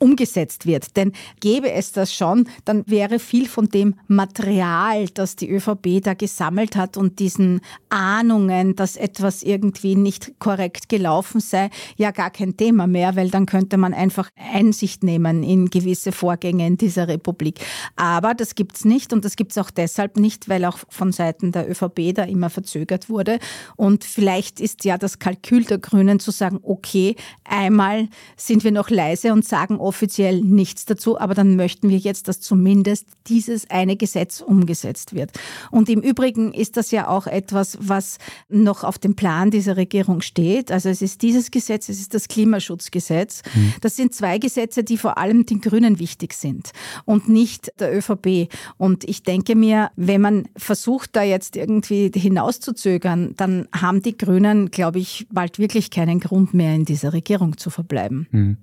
umgesetzt 0.01 0.67
wird. 0.67 0.97
Denn 0.97 1.13
gäbe 1.39 1.71
es 1.71 1.93
das 1.93 2.13
schon, 2.13 2.49
dann 2.65 2.83
wäre 2.89 3.21
viel 3.21 3.47
von 3.47 3.69
dem 3.69 3.95
Material, 4.09 5.07
das 5.15 5.37
die 5.37 5.49
ÖVP 5.49 6.03
da 6.03 6.15
gesammelt 6.15 6.75
hat 6.75 6.97
und 6.97 7.21
diesen 7.21 7.61
Ahnungen, 7.91 8.75
dass 8.75 8.97
etwas 8.97 9.45
irgendwie 9.45 9.95
nicht 9.95 10.41
korrekt 10.41 10.89
gelaufen 10.89 11.39
sei, 11.39 11.71
ja 11.97 12.11
gar 12.11 12.31
kein 12.31 12.57
Thema 12.57 12.89
mehr, 12.89 13.15
weil 13.15 13.31
dann 13.31 13.47
könnte 13.47 13.77
man 13.77 13.95
einfach 13.95 14.31
Einsicht 14.53 15.05
nehmen 15.05 15.45
in 15.45 15.71
gewisse 15.71 16.11
Vorgänge 16.11 16.67
in 16.67 16.77
dieser 16.77 17.07
Republik. 17.07 17.61
Aber 17.95 18.35
das 18.35 18.57
gibt's 18.57 18.85
nicht 18.85 19.13
und 19.13 19.28
das 19.29 19.37
gibt 19.37 19.53
es 19.53 19.59
auch 19.59 19.71
deshalb 19.71 20.17
nicht, 20.17 20.49
weil 20.49 20.65
auch 20.65 20.79
von 20.89 21.13
Seiten 21.13 21.53
der 21.53 21.71
ÖVP 21.71 22.15
da 22.15 22.23
immer 22.25 22.49
verzögert 22.49 23.11
wurde. 23.11 23.41
Und 23.77 24.03
vielleicht 24.03 24.59
ist 24.59 24.87
ja 24.87 24.97
das 24.97 25.19
Kalkül 25.19 25.65
der 25.65 25.77
Grünen 25.77 26.19
zu 26.19 26.31
sagen, 26.31 26.61
okay, 26.63 27.15
einmal 27.45 28.09
sind 28.39 28.65
wir 28.65 28.73
noch 28.73 28.89
leise 28.89 29.35
und 29.35 29.45
sagen 29.45 29.77
offiziell 29.77 30.41
nichts 30.41 30.87
dazu, 30.87 31.21
aber 31.21 31.35
dann 31.35 31.57
möchten 31.57 31.91
wir 31.91 31.99
jetzt, 31.99 32.27
dass 32.27 32.41
zumindest 32.41 33.07
dieses 33.27 33.69
eine 33.69 33.97
Gesetz 33.97 34.41
umgesetzt 34.41 35.15
wird. 35.15 35.33
Und 35.71 35.91
im 35.91 36.01
Übrigen 36.01 36.55
ist 36.55 36.79
das 36.79 36.91
ja 36.91 37.09
auch 37.09 37.27
etwas, 37.27 37.77
was 37.83 38.17
noch 38.49 38.83
auf 38.83 38.99
dem 38.99 39.15
Plan 39.15 39.51
dieser 39.51 39.77
Regierung 39.77 40.23
steht. 40.23 40.73
Also 40.73 40.89
es 40.89 41.03
ist 41.03 41.21
dieses 41.21 41.51
Gesetz, 41.51 41.91
es 41.91 42.01
ist 42.01 42.15
das 42.15 42.29
Klimaschutzgesetz. 42.29 43.43
Mhm. 43.55 43.75
Das 43.83 43.95
sind 43.95 44.15
zwei 44.15 44.39
Gesetze, 44.39 44.85
die 44.85 44.97
vor 44.97 45.19
allem 45.19 45.45
den 45.45 45.61
Grünen 45.61 45.99
wichtig 45.99 46.33
sind 46.33 46.71
und 47.05 47.29
nicht 47.29 47.79
der 47.79 47.95
ÖVP. 47.95 48.49
Und 48.79 49.05
ich 49.09 49.23
denke 49.23 49.57
mir, 49.57 49.91
wenn 49.97 50.21
man 50.21 50.49
versucht, 50.57 51.17
da 51.17 51.23
jetzt 51.23 51.57
irgendwie 51.57 52.11
hinauszuzögern, 52.15 53.35
dann 53.37 53.69
haben 53.75 54.03
die 54.03 54.17
Grünen, 54.17 54.71
glaube 54.71 54.99
ich, 54.99 55.27
bald 55.33 55.59
wirklich 55.59 55.91
keinen 55.91 56.21
Grund 56.21 56.55
mehr, 56.55 56.75
in 56.75 56.85
dieser 56.85 57.13
Regierung 57.13 57.57
zu 57.57 57.71
verbleiben. 57.71 58.27
Hm. 58.31 58.57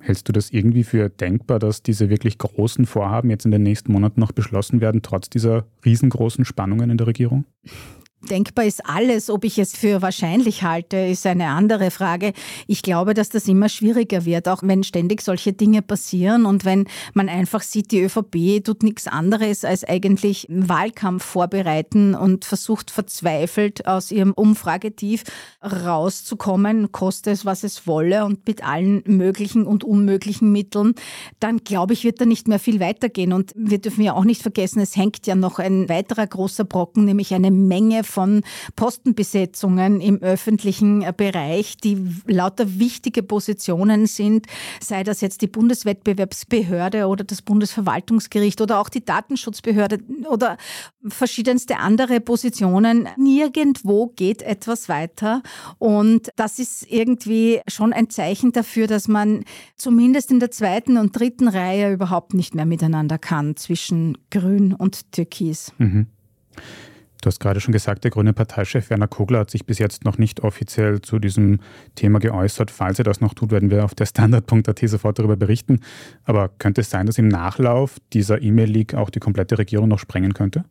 Hältst 0.00 0.28
du 0.28 0.32
das 0.32 0.50
irgendwie 0.50 0.84
für 0.84 1.08
denkbar, 1.08 1.58
dass 1.58 1.82
diese 1.82 2.08
wirklich 2.08 2.38
großen 2.38 2.86
Vorhaben 2.86 3.30
jetzt 3.30 3.44
in 3.44 3.50
den 3.50 3.64
nächsten 3.64 3.92
Monaten 3.92 4.20
noch 4.20 4.30
beschlossen 4.30 4.80
werden, 4.80 5.02
trotz 5.02 5.28
dieser 5.28 5.66
riesengroßen 5.84 6.44
Spannungen 6.44 6.90
in 6.90 6.98
der 6.98 7.08
Regierung? 7.08 7.44
Denkbar 8.22 8.64
ist 8.64 8.84
alles. 8.84 9.30
Ob 9.30 9.44
ich 9.44 9.58
es 9.58 9.76
für 9.76 10.02
wahrscheinlich 10.02 10.64
halte, 10.64 10.96
ist 10.96 11.24
eine 11.24 11.46
andere 11.50 11.92
Frage. 11.92 12.32
Ich 12.66 12.82
glaube, 12.82 13.14
dass 13.14 13.28
das 13.28 13.46
immer 13.46 13.68
schwieriger 13.68 14.24
wird, 14.24 14.48
auch 14.48 14.62
wenn 14.64 14.82
ständig 14.82 15.22
solche 15.22 15.52
Dinge 15.52 15.82
passieren 15.82 16.44
und 16.44 16.64
wenn 16.64 16.88
man 17.14 17.28
einfach 17.28 17.62
sieht, 17.62 17.92
die 17.92 18.02
ÖVP 18.02 18.64
tut 18.64 18.82
nichts 18.82 19.06
anderes 19.06 19.64
als 19.64 19.84
eigentlich 19.84 20.48
Wahlkampf 20.50 21.24
vorbereiten 21.24 22.16
und 22.16 22.44
versucht 22.44 22.90
verzweifelt 22.90 23.86
aus 23.86 24.10
ihrem 24.10 24.32
Umfragetief 24.32 25.22
rauszukommen, 25.62 26.90
koste 26.90 27.30
es, 27.30 27.44
was 27.44 27.62
es 27.62 27.86
wolle 27.86 28.24
und 28.24 28.48
mit 28.48 28.64
allen 28.64 29.04
möglichen 29.06 29.64
und 29.64 29.84
unmöglichen 29.84 30.50
Mitteln, 30.50 30.94
dann 31.38 31.58
glaube 31.58 31.92
ich, 31.92 32.02
wird 32.02 32.20
da 32.20 32.26
nicht 32.26 32.48
mehr 32.48 32.58
viel 32.58 32.80
weitergehen. 32.80 33.32
Und 33.32 33.52
wir 33.54 33.78
dürfen 33.78 34.02
ja 34.02 34.14
auch 34.14 34.24
nicht 34.24 34.42
vergessen, 34.42 34.80
es 34.80 34.96
hängt 34.96 35.24
ja 35.28 35.36
noch 35.36 35.60
ein 35.60 35.88
weiterer 35.88 36.26
großer 36.26 36.64
Brocken, 36.64 37.04
nämlich 37.04 37.32
eine 37.32 37.52
Menge 37.52 38.02
von 38.08 38.42
Postenbesetzungen 38.76 40.00
im 40.00 40.20
öffentlichen 40.22 41.04
Bereich, 41.16 41.76
die 41.76 42.04
lauter 42.26 42.78
wichtige 42.78 43.22
Positionen 43.22 44.06
sind, 44.06 44.46
sei 44.80 45.04
das 45.04 45.20
jetzt 45.20 45.42
die 45.42 45.46
Bundeswettbewerbsbehörde 45.46 47.06
oder 47.06 47.24
das 47.24 47.42
Bundesverwaltungsgericht 47.42 48.60
oder 48.60 48.80
auch 48.80 48.88
die 48.88 49.04
Datenschutzbehörde 49.04 50.00
oder 50.28 50.56
verschiedenste 51.06 51.78
andere 51.78 52.20
Positionen. 52.20 53.08
Nirgendwo 53.16 54.08
geht 54.08 54.42
etwas 54.42 54.88
weiter 54.88 55.42
und 55.78 56.30
das 56.36 56.58
ist 56.58 56.90
irgendwie 56.90 57.60
schon 57.68 57.92
ein 57.92 58.10
Zeichen 58.10 58.52
dafür, 58.52 58.86
dass 58.86 59.08
man 59.08 59.44
zumindest 59.76 60.30
in 60.30 60.40
der 60.40 60.50
zweiten 60.50 60.96
und 60.96 61.18
dritten 61.18 61.48
Reihe 61.48 61.92
überhaupt 61.92 62.34
nicht 62.34 62.54
mehr 62.54 62.66
miteinander 62.66 63.18
kann 63.18 63.56
zwischen 63.56 64.18
Grün 64.30 64.72
und 64.72 65.12
Türkis. 65.12 65.72
Mhm. 65.78 66.06
Du 67.20 67.26
hast 67.26 67.40
gerade 67.40 67.60
schon 67.60 67.72
gesagt, 67.72 68.04
der 68.04 68.10
grüne 68.10 68.32
Parteichef 68.32 68.90
Werner 68.90 69.08
Kogler 69.08 69.40
hat 69.40 69.50
sich 69.50 69.66
bis 69.66 69.78
jetzt 69.78 70.04
noch 70.04 70.18
nicht 70.18 70.40
offiziell 70.40 71.00
zu 71.02 71.18
diesem 71.18 71.58
Thema 71.96 72.20
geäußert. 72.20 72.70
Falls 72.70 72.98
er 72.98 73.04
das 73.04 73.20
noch 73.20 73.34
tut, 73.34 73.50
werden 73.50 73.70
wir 73.70 73.84
auf 73.84 73.94
der 73.94 74.06
Standard.at 74.06 74.78
sofort 74.84 75.18
darüber 75.18 75.36
berichten. 75.36 75.80
Aber 76.24 76.48
könnte 76.48 76.82
es 76.82 76.90
sein, 76.90 77.06
dass 77.06 77.18
im 77.18 77.28
Nachlauf 77.28 77.96
dieser 78.12 78.40
E-Mail-Leak 78.40 78.94
auch 78.94 79.10
die 79.10 79.20
komplette 79.20 79.58
Regierung 79.58 79.88
noch 79.88 79.98
sprengen 79.98 80.34
könnte? 80.34 80.64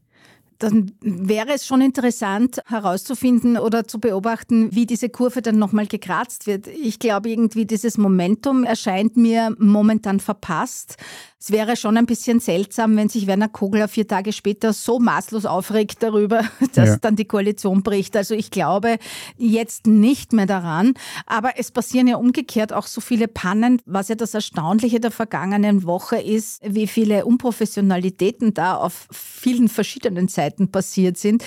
dann 0.59 0.91
wäre 1.01 1.53
es 1.53 1.65
schon 1.65 1.81
interessant 1.81 2.61
herauszufinden 2.65 3.57
oder 3.57 3.87
zu 3.87 3.99
beobachten, 3.99 4.73
wie 4.73 4.85
diese 4.85 5.09
Kurve 5.09 5.41
dann 5.41 5.59
nochmal 5.59 5.87
gekratzt 5.87 6.47
wird. 6.47 6.67
Ich 6.67 6.99
glaube, 6.99 7.29
irgendwie 7.29 7.65
dieses 7.65 7.97
Momentum 7.97 8.63
erscheint 8.63 9.17
mir 9.17 9.55
momentan 9.59 10.19
verpasst. 10.19 10.97
Es 11.39 11.51
wäre 11.51 11.75
schon 11.75 11.97
ein 11.97 12.07
bisschen 12.07 12.39
seltsam, 12.39 12.97
wenn 12.97 13.09
sich 13.09 13.27
Werner 13.27 13.47
Kogler 13.47 13.87
vier 13.87 14.07
Tage 14.07 14.33
später 14.33 14.73
so 14.73 14.97
maßlos 14.97 15.45
aufregt 15.45 16.01
darüber, 16.01 16.41
dass 16.73 16.89
ja. 16.89 16.97
dann 16.97 17.15
die 17.15 17.25
Koalition 17.25 17.83
bricht. 17.83 18.15
Also 18.17 18.33
ich 18.33 18.49
glaube 18.49 18.97
jetzt 19.37 19.85
nicht 19.85 20.33
mehr 20.33 20.47
daran. 20.47 20.95
Aber 21.27 21.51
es 21.57 21.69
passieren 21.71 22.07
ja 22.07 22.17
umgekehrt 22.17 22.73
auch 22.73 22.87
so 22.87 23.01
viele 23.01 23.27
Pannen. 23.27 23.81
Was 23.85 24.07
ja 24.07 24.15
das 24.15 24.33
Erstaunliche 24.33 24.99
der 24.99 25.11
vergangenen 25.11 25.83
Woche 25.83 26.17
ist, 26.17 26.59
wie 26.63 26.87
viele 26.87 27.25
Unprofessionalitäten 27.25 28.55
da 28.55 28.75
auf 28.75 29.07
vielen 29.11 29.69
verschiedenen 29.69 30.27
Seiten 30.27 30.71
passiert 30.71 31.17
sind 31.17 31.43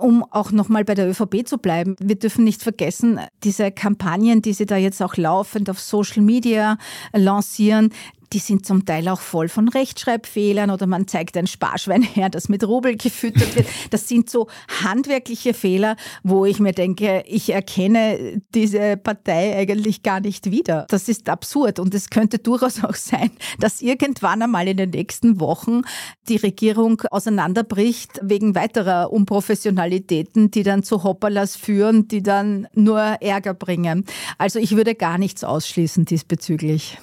um 0.00 0.24
auch 0.30 0.50
nochmal 0.50 0.84
bei 0.84 0.94
der 0.94 1.08
ÖVP 1.08 1.46
zu 1.46 1.58
bleiben. 1.58 1.94
Wir 2.00 2.16
dürfen 2.18 2.42
nicht 2.42 2.62
vergessen, 2.62 3.20
diese 3.44 3.70
Kampagnen, 3.70 4.40
die 4.40 4.54
sie 4.54 4.64
da 4.64 4.76
jetzt 4.76 5.02
auch 5.02 5.18
laufend 5.18 5.68
auf 5.68 5.78
Social 5.78 6.22
Media 6.22 6.78
lancieren, 7.12 7.92
die 8.32 8.38
sind 8.38 8.64
zum 8.64 8.84
Teil 8.84 9.08
auch 9.08 9.20
voll 9.20 9.48
von 9.48 9.68
Rechtschreibfehlern 9.68 10.70
oder 10.70 10.86
man 10.86 11.08
zeigt 11.08 11.36
ein 11.36 11.46
Sparschwein 11.46 12.02
her, 12.02 12.30
das 12.30 12.48
mit 12.48 12.66
Rubel 12.66 12.96
gefüttert 12.96 13.56
wird. 13.56 13.66
Das 13.90 14.08
sind 14.08 14.30
so 14.30 14.46
handwerkliche 14.84 15.54
Fehler, 15.54 15.96
wo 16.22 16.44
ich 16.44 16.60
mir 16.60 16.72
denke, 16.72 17.24
ich 17.26 17.50
erkenne 17.50 18.40
diese 18.54 18.96
Partei 18.96 19.56
eigentlich 19.56 20.02
gar 20.02 20.20
nicht 20.20 20.50
wieder. 20.50 20.86
Das 20.88 21.08
ist 21.08 21.28
absurd 21.28 21.78
und 21.78 21.94
es 21.94 22.10
könnte 22.10 22.38
durchaus 22.38 22.84
auch 22.84 22.94
sein, 22.94 23.30
dass 23.58 23.82
irgendwann 23.82 24.42
einmal 24.42 24.68
in 24.68 24.76
den 24.76 24.90
nächsten 24.90 25.40
Wochen 25.40 25.82
die 26.28 26.36
Regierung 26.36 27.02
auseinanderbricht 27.10 28.20
wegen 28.22 28.54
weiterer 28.54 29.12
Unprofessionalitäten, 29.12 30.50
die 30.50 30.62
dann 30.62 30.82
zu 30.82 31.02
Hopperlas 31.02 31.56
führen, 31.56 32.06
die 32.08 32.22
dann 32.22 32.68
nur 32.74 33.00
Ärger 33.00 33.54
bringen. 33.54 34.04
Also 34.38 34.58
ich 34.58 34.76
würde 34.76 34.94
gar 34.94 35.18
nichts 35.18 35.42
ausschließen 35.42 36.04
diesbezüglich. 36.04 36.98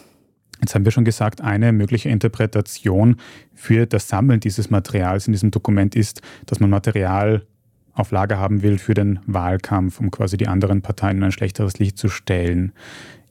Jetzt 0.62 0.74
haben 0.74 0.86
wir 0.86 0.91
schon 0.91 1.06
gesagt, 1.06 1.41
eine 1.41 1.72
mögliche 1.72 2.10
Interpretation 2.10 3.17
für 3.54 3.86
das 3.86 4.08
Sammeln 4.08 4.39
dieses 4.39 4.70
Materials 4.70 5.28
in 5.28 5.34
diesem 5.34 5.52
Dokument 5.52 5.96
ist, 5.96 6.22
dass 6.46 6.60
man 6.60 6.70
Material 6.70 7.46
auf 7.93 8.12
Lager 8.12 8.38
haben 8.38 8.62
will 8.62 8.78
für 8.78 8.93
den 8.93 9.20
Wahlkampf, 9.26 10.00
um 10.00 10.12
quasi 10.12 10.38
die 10.38 10.48
anderen 10.48 10.82
Parteien 10.82 11.17
in 11.17 11.24
ein 11.24 11.32
schlechteres 11.32 11.80
Licht 11.80 11.98
zu 11.98 12.10
stellen. 12.10 12.72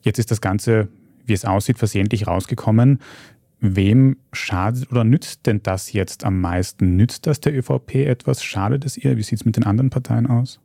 Jetzt 0.02 0.18
ist 0.18 0.30
das 0.30 0.40
Ganze, 0.40 0.88
wie 1.24 1.32
es 1.32 1.44
aussieht, 1.44 1.78
versehentlich 1.78 2.26
rausgekommen. 2.26 3.00
Wem 3.60 4.16
schadet 4.32 4.90
oder 4.90 5.04
nützt 5.04 5.46
denn 5.46 5.62
das 5.62 5.92
jetzt 5.92 6.24
am 6.24 6.40
meisten? 6.40 6.96
Nützt 6.96 7.26
das 7.26 7.40
der 7.40 7.56
ÖVP 7.56 7.94
etwas? 8.06 8.44
Schadet 8.44 8.84
es 8.84 8.96
ihr? 8.96 9.16
Wie 9.16 9.22
sieht 9.22 9.40
es 9.40 9.44
mit 9.44 9.56
den 9.56 9.64
anderen 9.64 9.90
Parteien 9.90 10.26
aus? 10.26 10.60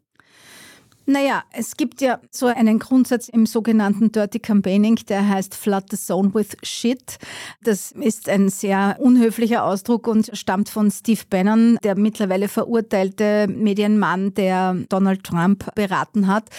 Naja, 1.07 1.43
es 1.51 1.77
gibt 1.77 1.99
ja 2.01 2.19
so 2.29 2.45
einen 2.45 2.77
Grundsatz 2.77 3.27
im 3.27 3.47
sogenannten 3.47 4.11
Dirty 4.11 4.39
Campaigning, 4.39 4.97
der 5.09 5.27
heißt 5.27 5.55
Flood 5.55 5.85
the 5.89 5.97
Zone 5.97 6.33
with 6.33 6.55
Shit. 6.61 7.17
Das 7.63 7.91
ist 7.91 8.29
ein 8.29 8.49
sehr 8.49 8.97
unhöflicher 8.99 9.63
Ausdruck 9.63 10.07
und 10.07 10.29
stammt 10.33 10.69
von 10.69 10.91
Steve 10.91 11.21
Bannon, 11.27 11.79
der 11.83 11.97
mittlerweile 11.97 12.47
verurteilte 12.47 13.47
Medienmann, 13.47 14.35
der 14.35 14.75
Donald 14.89 15.23
Trump 15.23 15.73
beraten 15.73 16.27
hat. 16.27 16.49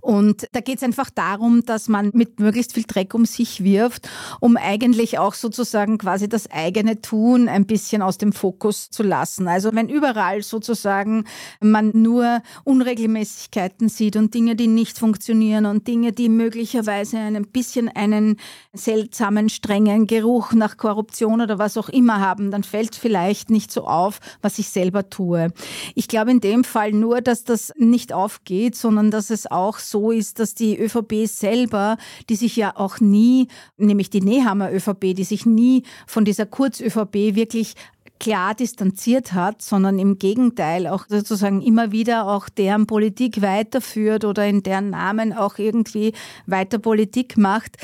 Und 0.00 0.46
da 0.52 0.60
geht 0.60 0.78
es 0.78 0.84
einfach 0.84 1.10
darum, 1.10 1.64
dass 1.66 1.88
man 1.88 2.10
mit 2.14 2.38
möglichst 2.38 2.74
viel 2.74 2.84
Dreck 2.84 3.14
um 3.14 3.26
sich 3.26 3.64
wirft, 3.64 4.08
um 4.40 4.56
eigentlich 4.56 5.18
auch 5.18 5.34
sozusagen 5.34 5.98
quasi 5.98 6.28
das 6.28 6.50
eigene 6.50 7.02
Tun 7.02 7.48
ein 7.48 7.66
bisschen 7.66 8.00
aus 8.02 8.16
dem 8.16 8.32
Fokus 8.32 8.90
zu 8.90 9.02
lassen. 9.02 9.48
Also 9.48 9.74
wenn 9.74 9.88
überall 9.88 10.42
sozusagen 10.42 11.24
man 11.60 11.90
nur 11.94 12.42
Unregelmäßigkeiten 12.64 13.87
sieht 13.88 14.16
und 14.16 14.34
Dinge, 14.34 14.56
die 14.56 14.66
nicht 14.66 14.98
funktionieren 14.98 15.66
und 15.66 15.86
Dinge, 15.86 16.12
die 16.12 16.28
möglicherweise 16.28 17.18
ein 17.18 17.46
bisschen 17.46 17.88
einen 17.88 18.36
seltsamen, 18.72 19.48
strengen 19.48 20.06
Geruch 20.06 20.52
nach 20.52 20.76
Korruption 20.76 21.40
oder 21.40 21.58
was 21.58 21.76
auch 21.76 21.88
immer 21.88 22.20
haben, 22.20 22.50
dann 22.50 22.62
fällt 22.62 22.94
vielleicht 22.94 23.50
nicht 23.50 23.72
so 23.72 23.86
auf, 23.86 24.20
was 24.42 24.58
ich 24.58 24.68
selber 24.68 25.10
tue. 25.10 25.48
Ich 25.94 26.08
glaube 26.08 26.30
in 26.30 26.40
dem 26.40 26.64
Fall 26.64 26.92
nur, 26.92 27.20
dass 27.20 27.44
das 27.44 27.72
nicht 27.76 28.12
aufgeht, 28.12 28.76
sondern 28.76 29.10
dass 29.10 29.30
es 29.30 29.50
auch 29.50 29.78
so 29.78 30.10
ist, 30.10 30.38
dass 30.38 30.54
die 30.54 30.78
ÖVP 30.78 31.26
selber, 31.26 31.96
die 32.28 32.36
sich 32.36 32.56
ja 32.56 32.76
auch 32.76 33.00
nie, 33.00 33.48
nämlich 33.76 34.10
die 34.10 34.20
Nehammer 34.20 34.72
ÖVP, 34.72 35.14
die 35.14 35.24
sich 35.24 35.46
nie 35.46 35.82
von 36.06 36.24
dieser 36.24 36.46
Kurz-ÖVP 36.46 37.34
wirklich 37.34 37.74
klar 38.18 38.54
distanziert 38.54 39.32
hat, 39.32 39.62
sondern 39.62 39.98
im 39.98 40.18
Gegenteil 40.18 40.86
auch 40.86 41.06
sozusagen 41.08 41.62
immer 41.62 41.92
wieder 41.92 42.26
auch 42.26 42.48
deren 42.48 42.86
Politik 42.86 43.42
weiterführt 43.42 44.24
oder 44.24 44.46
in 44.46 44.62
deren 44.62 44.90
Namen 44.90 45.32
auch 45.32 45.58
irgendwie 45.58 46.12
weiter 46.46 46.78
Politik 46.78 47.36
macht. 47.36 47.76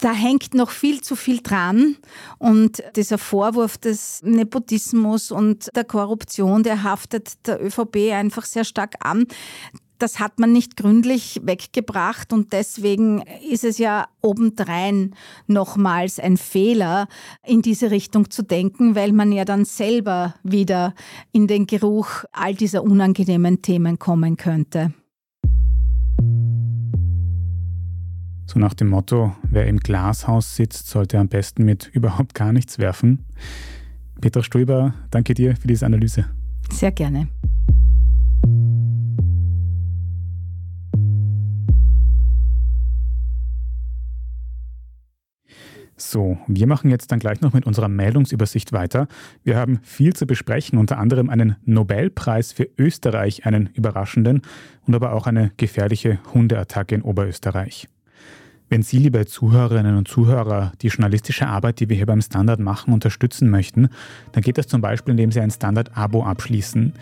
Da 0.00 0.12
hängt 0.12 0.54
noch 0.54 0.70
viel 0.70 1.02
zu 1.02 1.14
viel 1.14 1.42
dran 1.42 1.96
und 2.38 2.82
dieser 2.96 3.18
Vorwurf 3.18 3.76
des 3.76 4.22
Nepotismus 4.22 5.30
und 5.30 5.68
der 5.76 5.84
Korruption, 5.84 6.62
der 6.62 6.82
haftet 6.82 7.46
der 7.46 7.62
ÖVP 7.62 8.12
einfach 8.12 8.46
sehr 8.46 8.64
stark 8.64 8.94
an 9.04 9.26
das 10.02 10.18
hat 10.18 10.38
man 10.38 10.52
nicht 10.52 10.76
gründlich 10.76 11.40
weggebracht 11.44 12.32
und 12.32 12.52
deswegen 12.52 13.22
ist 13.48 13.64
es 13.64 13.78
ja 13.78 14.08
obendrein 14.22 15.14
nochmals 15.46 16.18
ein 16.18 16.36
Fehler, 16.36 17.06
in 17.46 17.62
diese 17.62 17.90
Richtung 17.90 18.30
zu 18.30 18.42
denken, 18.42 18.94
weil 18.94 19.12
man 19.12 19.32
ja 19.32 19.44
dann 19.44 19.64
selber 19.64 20.34
wieder 20.42 20.94
in 21.32 21.46
den 21.46 21.66
Geruch 21.66 22.24
all 22.32 22.54
dieser 22.54 22.82
unangenehmen 22.82 23.62
Themen 23.62 23.98
kommen 23.98 24.36
könnte. 24.36 24.92
So 28.46 28.58
nach 28.58 28.74
dem 28.74 28.88
Motto, 28.88 29.32
wer 29.42 29.68
im 29.68 29.78
Glashaus 29.78 30.56
sitzt, 30.56 30.88
sollte 30.88 31.18
am 31.18 31.28
besten 31.28 31.64
mit 31.64 31.88
überhaupt 31.92 32.34
gar 32.34 32.52
nichts 32.52 32.78
werfen. 32.78 33.24
Petra 34.20 34.42
Stoiber, 34.42 34.94
danke 35.10 35.34
dir 35.34 35.54
für 35.56 35.68
diese 35.68 35.86
Analyse. 35.86 36.26
Sehr 36.72 36.90
gerne. 36.90 37.28
So, 46.00 46.38
wir 46.46 46.66
machen 46.66 46.90
jetzt 46.90 47.12
dann 47.12 47.18
gleich 47.18 47.42
noch 47.42 47.52
mit 47.52 47.66
unserer 47.66 47.88
Meldungsübersicht 47.88 48.72
weiter. 48.72 49.06
Wir 49.44 49.56
haben 49.56 49.80
viel 49.82 50.14
zu 50.14 50.26
besprechen, 50.26 50.78
unter 50.78 50.98
anderem 50.98 51.28
einen 51.28 51.56
Nobelpreis 51.66 52.52
für 52.52 52.68
Österreich, 52.78 53.44
einen 53.44 53.68
überraschenden 53.74 54.40
und 54.86 54.94
aber 54.94 55.12
auch 55.12 55.26
eine 55.26 55.52
gefährliche 55.58 56.18
Hundeattacke 56.32 56.94
in 56.94 57.02
Oberösterreich. 57.02 57.86
Wenn 58.72 58.82
Sie, 58.82 58.98
liebe 58.98 59.26
Zuhörerinnen 59.26 59.96
und 59.96 60.06
Zuhörer, 60.06 60.70
die 60.80 60.86
journalistische 60.86 61.48
Arbeit, 61.48 61.80
die 61.80 61.88
wir 61.88 61.96
hier 61.96 62.06
beim 62.06 62.22
Standard 62.22 62.60
machen, 62.60 62.94
unterstützen 62.94 63.50
möchten, 63.50 63.88
dann 64.30 64.44
geht 64.44 64.58
das 64.58 64.68
zum 64.68 64.80
Beispiel, 64.80 65.10
indem 65.10 65.32
Sie 65.32 65.40
ein 65.40 65.50
Standard-Abo 65.50 66.22
abschließen. 66.22 66.92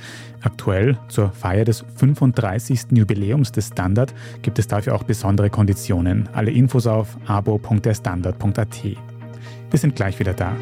Aktuell, 0.40 0.96
zur 1.08 1.30
Feier 1.30 1.66
des 1.66 1.84
35. 1.96 2.92
Jubiläums 2.92 3.52
des 3.52 3.66
Standard, 3.66 4.14
gibt 4.40 4.58
es 4.58 4.66
dafür 4.66 4.94
auch 4.94 5.02
besondere 5.02 5.50
Konditionen. 5.50 6.26
Alle 6.32 6.52
Infos 6.52 6.86
auf 6.86 7.18
abo.derstandard.at. 7.26 8.82
Wir 8.82 9.78
sind 9.78 9.94
gleich 9.94 10.18
wieder 10.18 10.32
da. 10.32 10.56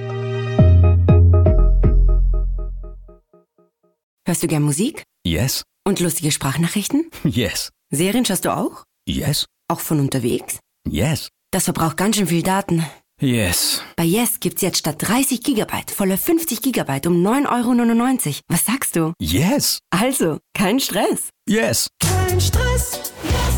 Hörst 4.27 4.42
du 4.42 4.49
gern 4.49 4.64
Musik? 4.64 5.05
Yes. 5.25 5.62
Und 5.85 6.01
lustige 6.01 6.33
Sprachnachrichten? 6.33 7.07
Yes. 7.23 7.71
Serien 7.90 8.25
schaust 8.25 8.45
du 8.45 8.57
auch? 8.57 8.83
Yes. 9.07 9.47
Auch 9.69 9.79
von 9.79 10.01
unterwegs? 10.01 10.59
Yes. 10.88 11.29
Das 11.51 11.64
verbraucht 11.64 11.96
ganz 11.96 12.16
schön 12.16 12.27
viel 12.27 12.42
Daten. 12.42 12.85
Yes. 13.20 13.83
Bei 13.96 14.05
Yes 14.05 14.40
gibt's 14.40 14.61
jetzt 14.62 14.79
statt 14.79 14.96
30 14.99 15.42
Gigabyte 15.42 15.90
volle 15.90 16.18
50 16.18 16.61
Gigabyte 16.61 17.07
um 17.07 17.27
9,99 17.27 18.27
Euro. 18.27 18.40
Was 18.49 18.66
sagst 18.66 18.96
du? 18.96 19.12
Yes. 19.18 19.79
Also, 19.90 20.38
kein 20.55 20.81
Stress. 20.81 21.31
Yes. 21.49 21.88
Kein 22.01 22.40
Stress. 22.40 23.12
Yes. 23.25 23.57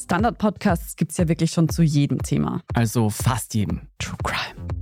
Standard-Podcasts 0.00 0.94
gibt's 0.96 1.16
ja 1.16 1.26
wirklich 1.26 1.50
schon 1.50 1.68
zu 1.68 1.82
jedem 1.82 2.22
Thema. 2.22 2.60
Also 2.74 3.10
fast 3.10 3.54
jedem. 3.54 3.88
True 3.98 4.16
Crime. 4.22 4.81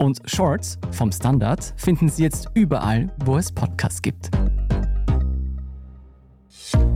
Und 0.00 0.18
Shorts 0.24 0.78
vom 0.92 1.12
Standard 1.12 1.74
finden 1.76 2.08
Sie 2.08 2.22
jetzt 2.22 2.48
überall, 2.54 3.12
wo 3.22 3.36
es 3.36 3.52
Podcasts 3.52 4.00
gibt. 4.00 4.30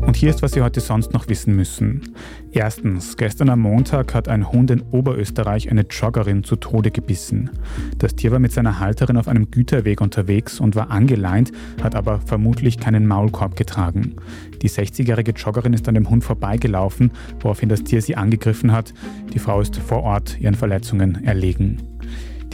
Und 0.00 0.16
hier 0.16 0.30
ist, 0.30 0.40
was 0.40 0.52
Sie 0.52 0.62
heute 0.62 0.80
sonst 0.80 1.12
noch 1.12 1.28
wissen 1.28 1.54
müssen. 1.54 2.14
Erstens, 2.52 3.18
gestern 3.18 3.50
am 3.50 3.60
Montag 3.60 4.14
hat 4.14 4.28
ein 4.28 4.50
Hund 4.50 4.70
in 4.70 4.80
Oberösterreich 4.80 5.70
eine 5.70 5.82
Joggerin 5.82 6.44
zu 6.44 6.56
Tode 6.56 6.90
gebissen. 6.90 7.50
Das 7.98 8.16
Tier 8.16 8.32
war 8.32 8.38
mit 8.38 8.52
seiner 8.52 8.80
Halterin 8.80 9.18
auf 9.18 9.28
einem 9.28 9.50
Güterweg 9.50 10.00
unterwegs 10.00 10.58
und 10.58 10.74
war 10.74 10.90
angeleint, 10.90 11.52
hat 11.82 11.94
aber 11.94 12.20
vermutlich 12.20 12.78
keinen 12.78 13.06
Maulkorb 13.06 13.54
getragen. 13.54 14.16
Die 14.62 14.70
60-jährige 14.70 15.32
Joggerin 15.32 15.74
ist 15.74 15.86
an 15.88 15.94
dem 15.94 16.08
Hund 16.08 16.24
vorbeigelaufen, 16.24 17.12
woraufhin 17.40 17.68
das 17.68 17.84
Tier 17.84 18.00
sie 18.00 18.16
angegriffen 18.16 18.72
hat. 18.72 18.94
Die 19.34 19.38
Frau 19.38 19.60
ist 19.60 19.76
vor 19.76 20.04
Ort 20.04 20.40
ihren 20.40 20.54
Verletzungen 20.54 21.22
erlegen. 21.22 21.93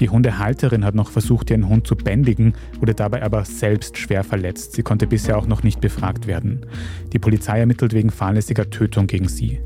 Die 0.01 0.09
Hundehalterin 0.09 0.85
hat 0.85 0.95
noch 0.95 1.11
versucht, 1.11 1.51
ihren 1.51 1.69
Hund 1.69 1.87
zu 1.87 1.95
bändigen, 1.95 2.55
wurde 2.79 2.95
dabei 2.95 3.23
aber 3.23 3.45
selbst 3.45 3.99
schwer 3.99 4.25
verletzt. 4.25 4.73
Sie 4.73 4.83
konnte 4.83 5.07
bisher 5.07 5.37
auch 5.37 5.47
noch 5.47 5.63
nicht 5.63 5.81
befragt 5.81 6.27
werden. 6.27 6.67
Die 7.13 7.19
Polizei 7.19 7.61
ermittelt 7.61 7.93
wegen 7.93 8.11
fahrlässiger 8.11 8.71
Tötung 8.71 9.07
gegen 9.07 9.29
sie. 9.29 9.61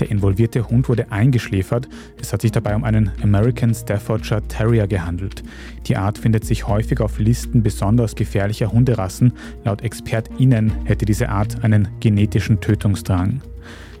Der 0.00 0.10
involvierte 0.10 0.68
Hund 0.68 0.88
wurde 0.88 1.12
eingeschläfert. 1.12 1.88
Es 2.20 2.32
hat 2.32 2.42
sich 2.42 2.50
dabei 2.50 2.74
um 2.74 2.82
einen 2.82 3.12
American 3.22 3.72
Staffordshire 3.72 4.42
Terrier 4.48 4.88
gehandelt. 4.88 5.44
Die 5.86 5.96
Art 5.96 6.18
findet 6.18 6.44
sich 6.44 6.66
häufig 6.66 7.00
auf 7.00 7.18
Listen 7.18 7.62
besonders 7.62 8.16
gefährlicher 8.16 8.72
Hunderassen. 8.72 9.34
Laut 9.64 9.82
ExpertInnen 9.82 10.72
hätte 10.84 11.04
diese 11.04 11.28
Art 11.28 11.62
einen 11.62 11.88
genetischen 12.00 12.60
Tötungsdrang. 12.60 13.40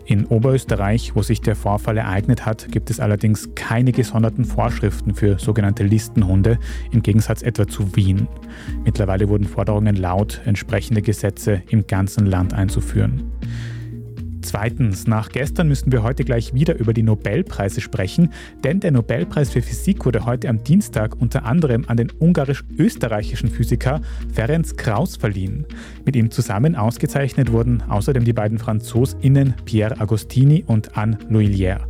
In 0.06 0.26
Oberösterreich, 0.26 1.12
wo 1.14 1.22
sich 1.22 1.40
der 1.40 1.56
Vorfall 1.56 1.96
ereignet 1.96 2.44
hat, 2.44 2.70
gibt 2.70 2.90
es 2.90 3.00
allerdings 3.00 3.54
keine 3.54 3.90
gesonderten 3.90 4.44
Vorschriften 4.44 5.14
für 5.14 5.38
sogenannte 5.38 5.82
Listenhunde, 5.82 6.58
im 6.90 7.02
Gegensatz 7.02 7.40
etwa 7.42 7.66
zu 7.66 7.96
Wien. 7.96 8.28
Mittlerweile 8.84 9.30
wurden 9.30 9.46
Forderungen 9.46 9.96
laut, 9.96 10.42
entsprechende 10.44 11.00
Gesetze 11.00 11.62
im 11.70 11.86
ganzen 11.86 12.26
Land 12.26 12.52
einzuführen. 12.52 13.32
Zweitens, 14.44 15.06
nach 15.06 15.30
gestern 15.30 15.68
müssen 15.68 15.90
wir 15.90 16.02
heute 16.02 16.22
gleich 16.22 16.52
wieder 16.52 16.78
über 16.78 16.92
die 16.92 17.02
Nobelpreise 17.02 17.80
sprechen, 17.80 18.30
denn 18.62 18.78
der 18.78 18.92
Nobelpreis 18.92 19.50
für 19.50 19.62
Physik 19.62 20.04
wurde 20.04 20.26
heute 20.26 20.50
am 20.50 20.62
Dienstag 20.62 21.16
unter 21.18 21.46
anderem 21.46 21.86
an 21.88 21.96
den 21.96 22.10
ungarisch-österreichischen 22.10 23.48
Physiker 23.48 24.02
Ferenc 24.34 24.76
Krauss 24.76 25.16
verliehen. 25.16 25.64
Mit 26.04 26.16
ihm 26.16 26.30
zusammen 26.30 26.76
ausgezeichnet 26.76 27.50
wurden 27.50 27.82
außerdem 27.88 28.24
die 28.24 28.32
beiden 28.32 28.58
FranzosInnen 28.58 29.54
Pierre 29.64 30.00
Agostini 30.00 30.64
und 30.66 30.96
Anne 30.96 31.18
L'Huillier. 31.30 31.80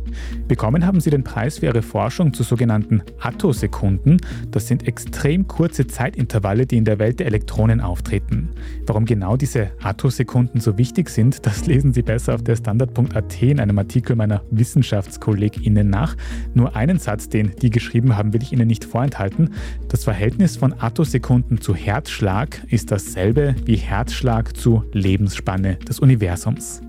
Bekommen 0.47 0.85
haben 0.85 1.01
sie 1.01 1.09
den 1.09 1.23
Preis 1.23 1.59
für 1.59 1.65
ihre 1.65 1.81
Forschung 1.81 2.33
zu 2.33 2.43
sogenannten 2.43 3.01
Attosekunden. 3.19 4.21
Das 4.51 4.67
sind 4.67 4.87
extrem 4.87 5.47
kurze 5.47 5.87
Zeitintervalle, 5.87 6.65
die 6.65 6.77
in 6.77 6.85
der 6.85 6.99
Welt 6.99 7.19
der 7.19 7.27
Elektronen 7.27 7.81
auftreten. 7.81 8.49
Warum 8.85 9.05
genau 9.05 9.35
diese 9.35 9.71
Attosekunden 9.81 10.61
so 10.61 10.77
wichtig 10.77 11.09
sind, 11.09 11.45
das 11.45 11.65
lesen 11.65 11.93
Sie 11.93 12.01
besser 12.01 12.35
auf 12.35 12.43
der 12.43 12.55
Standard.at 12.55 13.41
in 13.41 13.59
einem 13.59 13.77
Artikel 13.77 14.15
meiner 14.15 14.43
WissenschaftskollegInnen 14.51 15.89
nach. 15.89 16.15
Nur 16.53 16.75
einen 16.75 16.99
Satz, 16.99 17.27
den 17.27 17.51
die 17.61 17.69
geschrieben 17.69 18.15
haben, 18.15 18.33
will 18.33 18.41
ich 18.41 18.53
Ihnen 18.53 18.67
nicht 18.67 18.85
vorenthalten. 18.85 19.49
Das 19.89 20.03
Verhältnis 20.03 20.55
von 20.55 20.73
Attosekunden 20.79 21.59
zu 21.59 21.75
Herzschlag 21.75 22.61
ist 22.69 22.91
dasselbe 22.91 23.55
wie 23.65 23.75
Herzschlag 24.05 24.55
zu 24.55 24.83
Lebensspanne 24.91 25.77
des 25.77 25.99
Universums. 25.99 26.79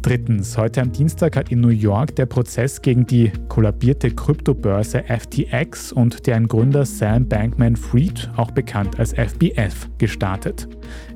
Drittens, 0.00 0.56
heute 0.56 0.80
am 0.80 0.92
Dienstag 0.92 1.34
hat 1.34 1.50
in 1.50 1.60
New 1.60 1.70
York 1.70 2.14
der 2.14 2.26
Prozess 2.26 2.80
gegen 2.82 3.04
die 3.04 3.32
kollabierte 3.48 4.12
Kryptobörse 4.12 5.02
FTX 5.02 5.90
und 5.92 6.28
deren 6.28 6.46
Gründer 6.46 6.86
Sam 6.86 7.26
Bankman-Fried, 7.28 8.30
auch 8.36 8.52
bekannt 8.52 9.00
als 9.00 9.12
FBF, 9.12 9.88
gestartet. 9.98 10.68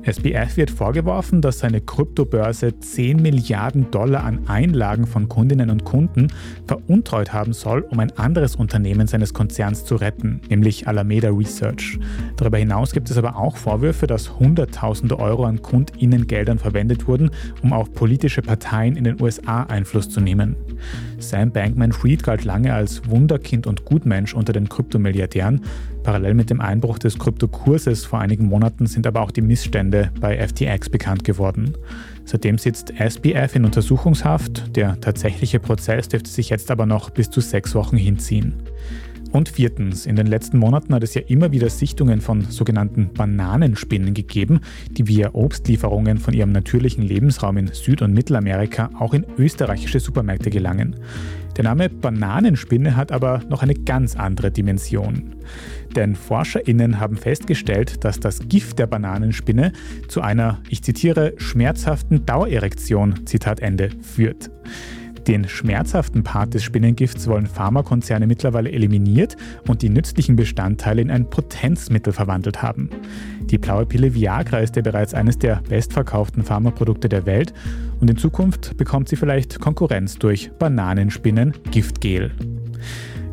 SBF 0.03 0.57
wird 0.57 0.71
vorgeworfen, 0.71 1.41
dass 1.41 1.59
seine 1.59 1.81
Kryptobörse 1.81 2.79
10 2.79 3.21
Milliarden 3.21 3.91
Dollar 3.91 4.23
an 4.23 4.47
Einlagen 4.47 5.07
von 5.07 5.27
Kundinnen 5.27 5.69
und 5.69 5.83
Kunden 5.83 6.27
veruntreut 6.65 7.33
haben 7.33 7.53
soll, 7.53 7.81
um 7.81 7.99
ein 7.99 8.17
anderes 8.17 8.55
Unternehmen 8.55 9.07
seines 9.07 9.33
Konzerns 9.33 9.85
zu 9.85 9.95
retten, 9.95 10.41
nämlich 10.49 10.87
Alameda 10.87 11.29
Research. 11.29 11.99
Darüber 12.37 12.57
hinaus 12.57 12.91
gibt 12.91 13.09
es 13.09 13.17
aber 13.17 13.37
auch 13.37 13.57
Vorwürfe, 13.57 14.07
dass 14.07 14.39
Hunderttausende 14.39 15.19
Euro 15.19 15.45
an 15.45 15.61
Kundinnengeldern 15.61 16.59
verwendet 16.59 17.07
wurden, 17.07 17.31
um 17.61 17.73
auf 17.73 17.93
politische 17.93 18.41
Parteien 18.41 18.95
in 18.95 19.03
den 19.03 19.21
USA 19.21 19.63
Einfluss 19.63 20.09
zu 20.09 20.21
nehmen. 20.21 20.55
Sam 21.19 21.51
Bankman-Fried 21.51 22.23
galt 22.23 22.45
lange 22.45 22.73
als 22.73 23.09
Wunderkind 23.09 23.67
und 23.67 23.85
Gutmensch 23.85 24.33
unter 24.33 24.53
den 24.53 24.69
Kryptomilliardären. 24.69 25.61
Parallel 26.07 26.35
mit 26.35 26.49
dem 26.49 26.61
Einbruch 26.61 26.99
des 26.99 27.19
Kryptokurses 27.19 28.05
vor 28.05 28.19
einigen 28.19 28.45
Monaten 28.45 28.87
sind 28.87 29.05
aber 29.05 29.19
auch 29.19 29.29
die 29.29 29.41
Missstände 29.41 30.09
bei 30.21 30.37
FTX 30.37 30.89
bekannt 30.89 31.25
geworden. 31.25 31.73
Seitdem 32.23 32.57
sitzt 32.57 32.93
SBF 32.97 33.57
in 33.57 33.65
Untersuchungshaft. 33.65 34.73
Der 34.77 35.01
tatsächliche 35.01 35.59
Prozess 35.59 36.07
dürfte 36.07 36.29
sich 36.29 36.47
jetzt 36.47 36.71
aber 36.71 36.85
noch 36.85 37.09
bis 37.09 37.29
zu 37.29 37.41
sechs 37.41 37.75
Wochen 37.75 37.97
hinziehen. 37.97 38.53
Und 39.31 39.49
viertens, 39.49 40.05
in 40.05 40.15
den 40.15 40.27
letzten 40.27 40.57
Monaten 40.57 40.93
hat 40.93 41.03
es 41.03 41.13
ja 41.13 41.21
immer 41.27 41.51
wieder 41.51 41.69
Sichtungen 41.69 42.21
von 42.21 42.43
sogenannten 42.43 43.09
Bananenspinnen 43.13 44.13
gegeben, 44.13 44.61
die 44.89 45.07
via 45.07 45.33
Obstlieferungen 45.33 46.17
von 46.17 46.33
ihrem 46.33 46.51
natürlichen 46.51 47.03
Lebensraum 47.03 47.57
in 47.57 47.67
Süd- 47.67 48.01
und 48.01 48.13
Mittelamerika 48.13 48.89
auch 48.99 49.13
in 49.13 49.25
österreichische 49.37 49.99
Supermärkte 49.99 50.49
gelangen. 50.49 50.95
Der 51.57 51.63
Name 51.63 51.89
Bananenspinne 51.89 52.95
hat 52.95 53.11
aber 53.11 53.41
noch 53.49 53.63
eine 53.63 53.73
ganz 53.73 54.15
andere 54.15 54.51
Dimension. 54.51 55.35
Denn 55.95 56.15
ForscherInnen 56.15 56.99
haben 56.99 57.17
festgestellt, 57.17 58.03
dass 58.05 58.19
das 58.19 58.47
Gift 58.47 58.79
der 58.79 58.87
Bananenspinne 58.87 59.73
zu 60.07 60.21
einer, 60.21 60.59
ich 60.69 60.83
zitiere, 60.83 61.33
schmerzhaften 61.37 62.25
Dauererektion, 62.25 63.25
Zitat 63.25 63.59
Ende, 63.59 63.89
führt. 64.01 64.51
Den 65.27 65.49
schmerzhaften 65.49 66.23
Part 66.23 66.53
des 66.53 66.63
Spinnengifts 66.63 67.27
wollen 67.27 67.47
Pharmakonzerne 67.47 68.27
mittlerweile 68.27 68.71
eliminiert 68.71 69.35
und 69.67 69.81
die 69.81 69.89
nützlichen 69.89 70.37
Bestandteile 70.37 71.01
in 71.01 71.11
ein 71.11 71.29
Potenzmittel 71.29 72.13
verwandelt 72.13 72.61
haben. 72.61 72.89
Die 73.41 73.57
blaue 73.57 73.85
Pille 73.85 74.13
Viagra 74.13 74.59
ist 74.59 74.77
ja 74.77 74.81
bereits 74.81 75.13
eines 75.13 75.37
der 75.37 75.61
bestverkauften 75.67 76.43
Pharmaprodukte 76.43 77.09
der 77.09 77.25
Welt 77.25 77.53
und 77.99 78.09
in 78.09 78.15
Zukunft 78.15 78.77
bekommt 78.77 79.09
sie 79.09 79.17
vielleicht 79.17 79.59
Konkurrenz 79.59 80.17
durch 80.17 80.49
Bananenspinnen 80.59 81.53
Giftgel. 81.71 82.31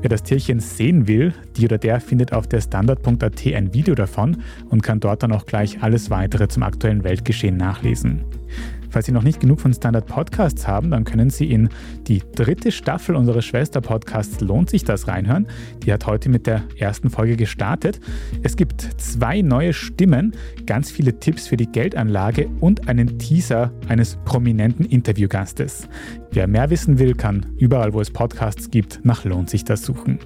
Wer 0.01 0.11
das 0.11 0.25
Tierchen 0.25 0.59
sehen 0.59 1.07
will, 1.07 1.33
die 1.57 1.65
oder 1.65 1.79
der 1.79 2.01
findet 2.01 2.33
auf 2.33 2.49
der 2.49 2.61
Standard.at 2.61 3.47
ein 3.47 3.73
Video 3.73 3.95
davon 3.95 4.39
und 4.69 4.83
kann 4.83 4.99
dort 4.99 5.23
dann 5.23 5.33
auch 5.33 5.47
gleich 5.47 5.83
alles 5.83 6.11
weitere 6.11 6.49
zum 6.49 6.65
aktuellen 6.65 7.05
Weltgeschehen 7.05 7.57
nachlesen. 7.57 8.25
Falls 8.95 9.07
Sie 9.07 9.13
noch 9.13 9.25
nicht 9.25 9.41
genug 9.41 9.61
von 9.61 9.75
Standard 9.75 10.07
Podcasts 10.07 10.69
haben, 10.69 10.93
dann 10.93 11.03
können 11.03 11.29
Sie 11.29 11.51
in 11.51 11.69
die 12.07 12.23
dritte 12.37 12.71
Staffel 12.71 13.17
unseres 13.17 13.45
Schwester-Podcasts 13.45 14.41
Lohnt 14.41 14.71
sich 14.71 14.85
das 14.85 15.09
reinhören. 15.09 15.49
Die 15.83 15.93
hat 15.93 16.07
heute 16.07 16.29
mit 16.29 16.47
der 16.47 16.63
ersten 16.77 17.11
Folge 17.11 17.35
gestartet. 17.35 17.99
Es 18.45 18.55
gibt 18.55 18.83
zwei 18.99 19.43
neue 19.43 19.73
Stimmen, 19.73 20.37
ganz 20.65 20.93
viele 20.93 21.19
Tipps 21.19 21.49
für 21.49 21.57
die 21.57 21.67
Geldanlage 21.67 22.47
und 22.61 22.87
einen 22.87 23.19
Teaser 23.19 23.73
eines 23.89 24.17
prominenten 24.25 24.87
Interviewgastes. 24.87 25.89
Wer 26.31 26.47
mehr 26.47 26.71
wissen 26.71 27.01
will, 27.01 27.15
kann 27.15 27.47
überall, 27.59 27.95
wo 27.95 28.01
es 28.01 28.13
Podcasts 28.13 28.71
gibt, 28.71 29.01
nach 29.05 29.25
Lohnt 29.25 29.51
sich 29.51 29.65
das 29.65 29.83
suchen. 29.83 30.21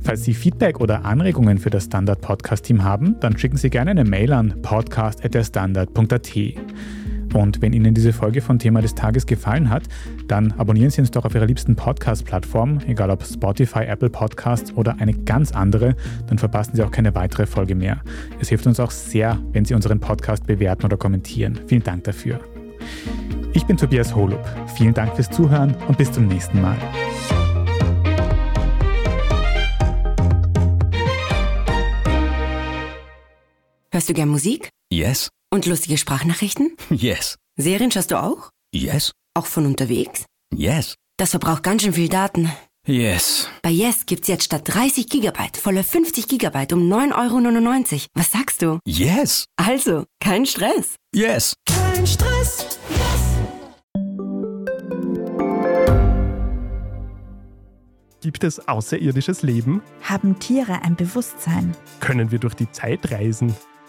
Falls 0.00 0.24
Sie 0.24 0.32
Feedback 0.32 0.80
oder 0.80 1.04
Anregungen 1.04 1.58
für 1.58 1.68
das 1.68 1.84
Standard 1.84 2.22
Podcast 2.22 2.64
Team 2.64 2.84
haben, 2.84 3.20
dann 3.20 3.36
schicken 3.36 3.58
Sie 3.58 3.68
gerne 3.68 3.90
eine 3.90 4.04
Mail 4.04 4.32
an 4.32 4.62
podcast.derstandard.at. 4.62 6.38
Und 7.34 7.62
wenn 7.62 7.72
Ihnen 7.72 7.94
diese 7.94 8.12
Folge 8.12 8.40
von 8.40 8.58
Thema 8.58 8.82
des 8.82 8.94
Tages 8.94 9.26
gefallen 9.26 9.70
hat, 9.70 9.84
dann 10.28 10.52
abonnieren 10.52 10.90
Sie 10.90 11.00
uns 11.00 11.10
doch 11.10 11.24
auf 11.24 11.34
Ihrer 11.34 11.46
liebsten 11.46 11.76
Podcast-Plattform, 11.76 12.80
egal 12.86 13.10
ob 13.10 13.24
Spotify, 13.24 13.84
Apple 13.84 14.10
Podcasts 14.10 14.72
oder 14.74 14.96
eine 15.00 15.14
ganz 15.14 15.52
andere, 15.52 15.96
dann 16.26 16.38
verpassen 16.38 16.76
Sie 16.76 16.82
auch 16.82 16.90
keine 16.90 17.14
weitere 17.14 17.46
Folge 17.46 17.74
mehr. 17.74 18.00
Es 18.40 18.48
hilft 18.48 18.66
uns 18.66 18.80
auch 18.80 18.90
sehr, 18.90 19.38
wenn 19.52 19.64
Sie 19.64 19.74
unseren 19.74 20.00
Podcast 20.00 20.46
bewerten 20.46 20.84
oder 20.84 20.96
kommentieren. 20.96 21.60
Vielen 21.66 21.82
Dank 21.82 22.04
dafür. 22.04 22.40
Ich 23.54 23.66
bin 23.66 23.76
Tobias 23.76 24.14
Holub. 24.14 24.44
Vielen 24.74 24.94
Dank 24.94 25.14
fürs 25.14 25.30
Zuhören 25.30 25.74
und 25.88 25.98
bis 25.98 26.10
zum 26.10 26.26
nächsten 26.26 26.60
Mal. 26.60 26.76
Hörst 33.90 34.08
du 34.08 34.14
gern 34.14 34.30
Musik? 34.30 34.70
Yes. 34.90 35.28
Und 35.52 35.66
lustige 35.66 35.98
Sprachnachrichten? 35.98 36.72
Yes. 36.88 37.36
Serien 37.58 37.90
schaust 37.90 38.10
du 38.10 38.18
auch? 38.22 38.48
Yes. 38.74 39.12
Auch 39.34 39.44
von 39.44 39.66
unterwegs? 39.66 40.24
Yes. 40.54 40.94
Das 41.18 41.32
verbraucht 41.32 41.62
ganz 41.62 41.82
schön 41.82 41.92
viel 41.92 42.08
Daten. 42.08 42.50
Yes. 42.86 43.48
Bei 43.60 43.68
Yes 43.68 44.06
gibt's 44.06 44.28
jetzt 44.28 44.44
statt 44.44 44.62
30 44.64 45.10
Gigabyte 45.10 45.58
volle 45.58 45.84
50 45.84 46.26
Gigabyte 46.26 46.72
um 46.72 46.90
9,99 46.90 47.92
Euro. 47.92 48.06
Was 48.14 48.30
sagst 48.30 48.62
du? 48.62 48.78
Yes. 48.86 49.44
Also, 49.56 50.06
kein 50.20 50.46
Stress. 50.46 50.96
Yes. 51.14 51.52
Kein 51.66 52.06
Stress. 52.06 52.78
Gibt 58.22 58.42
es 58.42 58.68
außerirdisches 58.68 59.42
Leben? 59.42 59.82
Haben 60.02 60.38
Tiere 60.38 60.80
ein 60.80 60.96
Bewusstsein? 60.96 61.76
Können 62.00 62.30
wir 62.30 62.38
durch 62.38 62.54
die 62.54 62.70
Zeit 62.72 63.10
reisen? 63.10 63.54